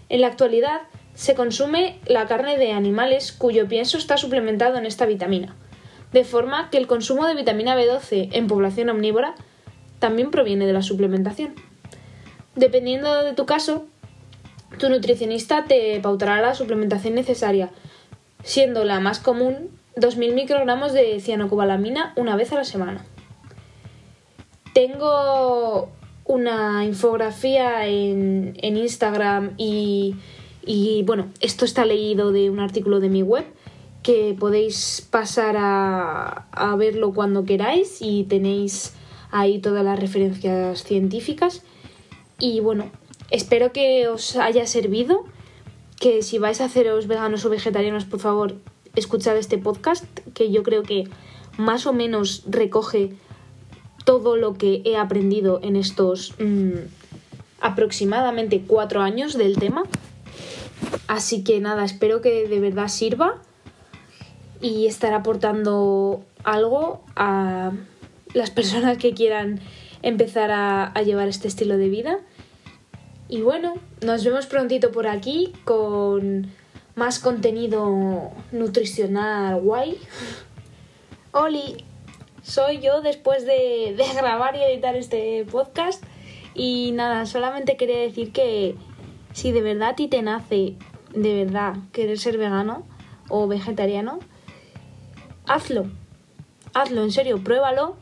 En 0.08 0.22
la 0.22 0.28
actualidad 0.28 0.80
se 1.12 1.34
consume 1.34 1.98
la 2.06 2.26
carne 2.26 2.56
de 2.56 2.72
animales 2.72 3.32
cuyo 3.32 3.68
pienso 3.68 3.98
está 3.98 4.16
suplementado 4.16 4.78
en 4.78 4.86
esta 4.86 5.04
vitamina, 5.04 5.54
de 6.12 6.24
forma 6.24 6.70
que 6.70 6.78
el 6.78 6.86
consumo 6.86 7.26
de 7.26 7.34
vitamina 7.34 7.76
B12 7.76 8.30
en 8.32 8.46
población 8.46 8.88
omnívora 8.88 9.34
también 9.98 10.30
proviene 10.30 10.66
de 10.66 10.72
la 10.72 10.82
suplementación. 10.82 11.54
Dependiendo 12.56 13.22
de 13.22 13.32
tu 13.34 13.46
caso, 13.46 13.86
tu 14.78 14.88
nutricionista 14.88 15.64
te 15.64 16.00
pautará 16.00 16.40
la 16.40 16.54
suplementación 16.54 17.14
necesaria, 17.14 17.70
siendo 18.42 18.84
la 18.84 19.00
más 19.00 19.20
común 19.20 19.70
2.000 19.96 20.34
microgramos 20.34 20.92
de 20.92 21.20
cianocobalamina 21.20 22.12
una 22.16 22.36
vez 22.36 22.52
a 22.52 22.56
la 22.56 22.64
semana. 22.64 23.04
Tengo 24.72 25.90
una 26.24 26.84
infografía 26.84 27.86
en, 27.86 28.56
Instagram 28.62 29.54
y, 29.56 30.14
y, 30.64 31.02
bueno, 31.02 31.26
esto 31.40 31.64
está 31.64 31.84
leído 31.84 32.32
de 32.32 32.50
un 32.50 32.60
artículo 32.60 33.00
de 33.00 33.08
mi 33.08 33.22
web 33.22 33.44
que 34.02 34.34
podéis 34.38 35.06
pasar 35.10 35.56
a, 35.58 36.46
a 36.52 36.76
verlo 36.76 37.12
cuando 37.12 37.44
queráis 37.44 37.98
y 38.00 38.24
tenéis 38.24 38.94
ahí 39.30 39.58
todas 39.58 39.84
las 39.84 39.98
referencias 39.98 40.84
científicas. 40.84 41.62
Y 42.38 42.60
bueno, 42.60 42.90
espero 43.30 43.72
que 43.72 44.08
os 44.08 44.36
haya 44.36 44.66
servido, 44.66 45.24
que 45.98 46.22
si 46.22 46.38
vais 46.38 46.60
a 46.60 46.64
haceros 46.64 47.06
veganos 47.06 47.44
o 47.44 47.50
vegetarianos, 47.50 48.04
por 48.06 48.20
favor, 48.20 48.56
escuchad 48.96 49.36
este 49.36 49.58
podcast, 49.58 50.04
que 50.34 50.50
yo 50.50 50.62
creo 50.62 50.82
que 50.82 51.04
más 51.58 51.86
o 51.86 51.92
menos 51.92 52.42
recoge 52.46 53.12
todo 54.04 54.36
lo 54.36 54.54
que 54.54 54.82
he 54.84 54.96
aprendido 54.96 55.60
en 55.62 55.76
estos 55.76 56.34
mm, 56.38 56.78
aproximadamente 57.60 58.64
cuatro 58.66 59.02
años 59.02 59.36
del 59.36 59.58
tema. 59.58 59.84
Así 61.06 61.44
que 61.44 61.60
nada, 61.60 61.84
espero 61.84 62.20
que 62.20 62.48
de 62.48 62.60
verdad 62.60 62.88
sirva 62.88 63.42
y 64.60 64.86
estar 64.86 65.12
aportando 65.14 66.24
algo 66.44 67.02
a 67.16 67.72
las 68.34 68.50
personas 68.50 68.98
que 68.98 69.14
quieran 69.14 69.60
empezar 70.02 70.50
a, 70.50 70.92
llevar 71.02 71.28
este 71.28 71.48
estilo 71.48 71.76
de 71.76 71.88
vida. 71.88 72.18
Y 73.28 73.42
bueno, 73.42 73.74
nos 74.04 74.24
vemos 74.24 74.46
prontito 74.46 74.90
por 74.90 75.06
aquí 75.06 75.52
con 75.64 76.50
más 76.94 77.18
contenido 77.18 78.32
nutricional 78.52 79.60
guay. 79.60 79.98
Oli, 81.32 81.84
soy 82.42 82.80
yo 82.80 83.00
después 83.02 83.46
de, 83.46 83.94
grabar 84.16 84.56
y 84.56 84.62
editar 84.62 84.96
este 84.96 85.44
podcast. 85.50 86.02
Y 86.54 86.92
nada, 86.92 87.26
solamente 87.26 87.76
quería 87.76 87.98
decir 87.98 88.32
que 88.32 88.74
si 89.32 89.52
de 89.52 89.62
verdad 89.62 89.90
a 89.90 89.94
ti 89.94 90.08
te 90.08 90.22
nace, 90.22 90.74
de 91.14 91.44
verdad, 91.44 91.76
querer 91.92 92.18
ser 92.18 92.38
vegano 92.38 92.84
o 93.28 93.46
vegetariano, 93.46 94.18
hazlo. 95.46 95.86
Hazlo, 96.74 97.02
en 97.02 97.12
serio, 97.12 97.42
pruébalo 97.42 97.96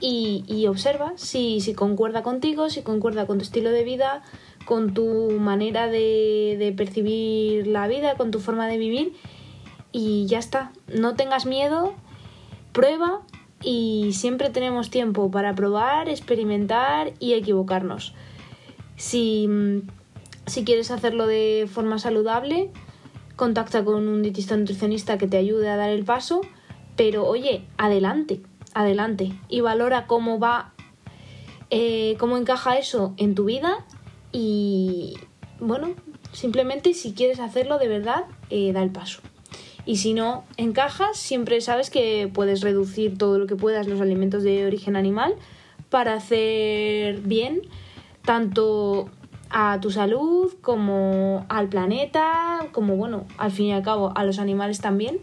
y, 0.00 0.66
observa 0.66 1.12
si, 1.16 1.60
concuerda 1.74 2.22
contigo, 2.22 2.70
si 2.70 2.82
concuerda 2.82 3.26
con 3.26 3.38
tu 3.38 3.44
estilo 3.44 3.70
de 3.70 3.84
vida, 3.84 4.22
con 4.64 4.94
tu 4.94 5.30
manera 5.38 5.86
de, 5.86 6.56
de 6.58 6.72
percibir 6.76 7.66
la 7.66 7.86
vida, 7.86 8.16
con 8.16 8.30
tu 8.30 8.40
forma 8.40 8.66
de 8.66 8.78
vivir 8.78 9.12
y 9.92 10.26
ya 10.26 10.38
está. 10.38 10.72
No 10.88 11.14
tengas 11.14 11.46
miedo, 11.46 11.94
prueba 12.72 13.22
y 13.62 14.12
siempre 14.12 14.50
tenemos 14.50 14.90
tiempo 14.90 15.30
para 15.30 15.54
probar, 15.54 16.08
experimentar 16.08 17.12
y 17.18 17.34
equivocarnos. 17.34 18.14
Si, 18.96 19.48
si 20.46 20.64
quieres 20.64 20.90
hacerlo 20.90 21.26
de 21.26 21.68
forma 21.72 21.98
saludable, 21.98 22.70
contacta 23.36 23.84
con 23.84 24.08
un 24.08 24.22
dietista 24.22 24.56
nutricionista 24.56 25.18
que 25.18 25.26
te 25.26 25.36
ayude 25.36 25.68
a 25.68 25.76
dar 25.76 25.90
el 25.90 26.04
paso, 26.04 26.40
pero 27.00 27.26
oye, 27.26 27.64
adelante, 27.78 28.42
adelante. 28.74 29.32
Y 29.48 29.62
valora 29.62 30.06
cómo 30.06 30.38
va, 30.38 30.74
eh, 31.70 32.14
cómo 32.18 32.36
encaja 32.36 32.76
eso 32.76 33.14
en 33.16 33.34
tu 33.34 33.46
vida. 33.46 33.86
Y 34.32 35.14
bueno, 35.60 35.94
simplemente 36.32 36.92
si 36.92 37.14
quieres 37.14 37.40
hacerlo 37.40 37.78
de 37.78 37.88
verdad, 37.88 38.26
eh, 38.50 38.74
da 38.74 38.82
el 38.82 38.90
paso. 38.90 39.22
Y 39.86 39.96
si 39.96 40.12
no 40.12 40.44
encajas, 40.58 41.16
siempre 41.16 41.62
sabes 41.62 41.88
que 41.88 42.30
puedes 42.30 42.60
reducir 42.60 43.16
todo 43.16 43.38
lo 43.38 43.46
que 43.46 43.56
puedas 43.56 43.86
los 43.86 44.02
alimentos 44.02 44.42
de 44.42 44.66
origen 44.66 44.94
animal 44.94 45.36
para 45.88 46.12
hacer 46.12 47.20
bien 47.22 47.62
tanto 48.26 49.08
a 49.48 49.80
tu 49.80 49.90
salud 49.90 50.52
como 50.60 51.46
al 51.48 51.70
planeta, 51.70 52.68
como 52.72 52.96
bueno, 52.96 53.24
al 53.38 53.52
fin 53.52 53.68
y 53.68 53.72
al 53.72 53.82
cabo 53.82 54.12
a 54.14 54.22
los 54.24 54.38
animales 54.38 54.82
también 54.82 55.18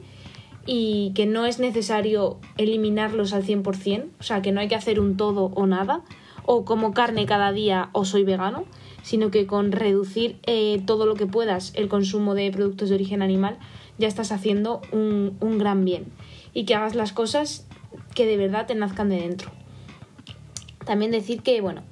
y 0.68 1.14
que 1.16 1.26
no 1.26 1.46
es 1.46 1.60
necesario 1.60 2.38
eliminarlos 2.58 3.34
al 3.34 3.44
100%, 3.44 4.06
o 4.20 4.24
sea, 4.24 4.42
que 4.42 4.52
no 4.52 4.60
hay 4.60 4.68
que 4.68 4.76
hacer 4.76 5.00
un 5.00 5.18
todo 5.18 5.46
o 5.56 5.66
nada, 5.66 6.04
o 6.46 6.66
como 6.66 6.94
carne 6.94 7.26
cada 7.26 7.52
día 7.52 7.90
o 7.94 8.06
soy 8.06 8.24
vegano, 8.24 8.66
sino 9.02 9.32
que 9.32 9.48
con 9.48 9.72
reducir 9.72 10.40
eh, 10.46 10.82
todo 10.86 11.06
lo 11.06 11.16
que 11.16 11.26
puedas 11.26 11.72
el 11.76 11.88
consumo 11.88 12.36
de 12.36 12.52
productos 12.52 12.90
de 12.90 12.96
origen 12.96 13.22
animal 13.22 13.58
ya 13.98 14.08
estás 14.08 14.32
haciendo 14.32 14.82
un, 14.92 15.38
gran 15.58 15.86
bien 15.86 16.06
y 16.54 16.66
que 16.66 16.76
hagas 16.76 16.96
las 16.96 17.14
cosas 17.14 17.66
que 18.14 18.26
de 18.26 18.38
verdad 18.38 18.66
te 18.66 18.76
nazcan 18.76 19.10
de 19.10 19.22
dentro. 19.22 19.52
También 20.86 21.12
decir 21.12 21.42
que, 21.42 21.62
bueno, 21.62 21.84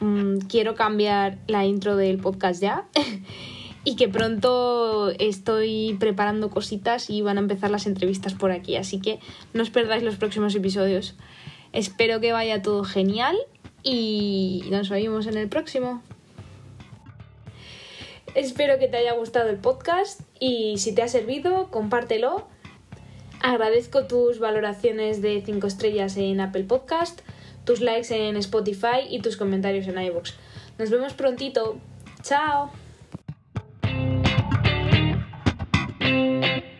mm, 0.00 0.38
quiero 0.48 0.74
cambiar 0.74 1.38
la 1.46 1.64
intro 1.64 1.96
del 1.96 2.18
podcast 2.18 2.60
ya 2.60 2.86
y 3.84 3.96
que 3.96 4.08
pronto 4.08 5.10
estoy 5.18 5.96
preparando 6.00 6.50
cositas 6.50 7.10
y 7.10 7.22
van 7.22 7.36
a 7.36 7.40
empezar 7.40 7.70
las 7.70 7.86
entrevistas 7.86 8.34
por 8.34 8.50
aquí, 8.50 8.76
así 8.76 9.00
que 9.00 9.20
no 9.52 9.62
os 9.62 9.70
perdáis 9.70 10.02
los 10.02 10.16
próximos 10.16 10.54
episodios. 10.54 11.14
Espero 11.72 12.20
que 12.20 12.32
vaya 12.32 12.62
todo 12.62 12.84
genial 12.84 13.36
y 13.82 14.64
nos 14.70 14.88
vemos 14.88 15.26
en 15.26 15.36
el 15.36 15.48
próximo. 15.48 16.02
Espero 18.34 18.78
que 18.78 18.88
te 18.88 18.96
haya 18.96 19.12
gustado 19.12 19.50
el 19.50 19.58
podcast 19.58 20.20
y 20.40 20.78
si 20.78 20.94
te 20.94 21.02
ha 21.02 21.08
servido, 21.08 21.70
compártelo. 21.70 22.48
Agradezco 23.40 24.06
tus 24.06 24.38
valoraciones 24.38 25.20
de 25.20 25.42
5 25.44 25.66
estrellas 25.66 26.16
en 26.16 26.40
Apple 26.40 26.64
Podcast, 26.64 27.20
tus 27.64 27.80
likes 27.80 28.12
en 28.14 28.36
Spotify 28.36 29.06
y 29.08 29.20
tus 29.20 29.36
comentarios 29.36 29.86
en 29.86 30.00
iVoox. 30.00 30.32
Nos 30.78 30.90
vemos 30.90 31.12
prontito. 31.12 31.76
¡Chao! 32.22 32.83
Música 36.04 36.73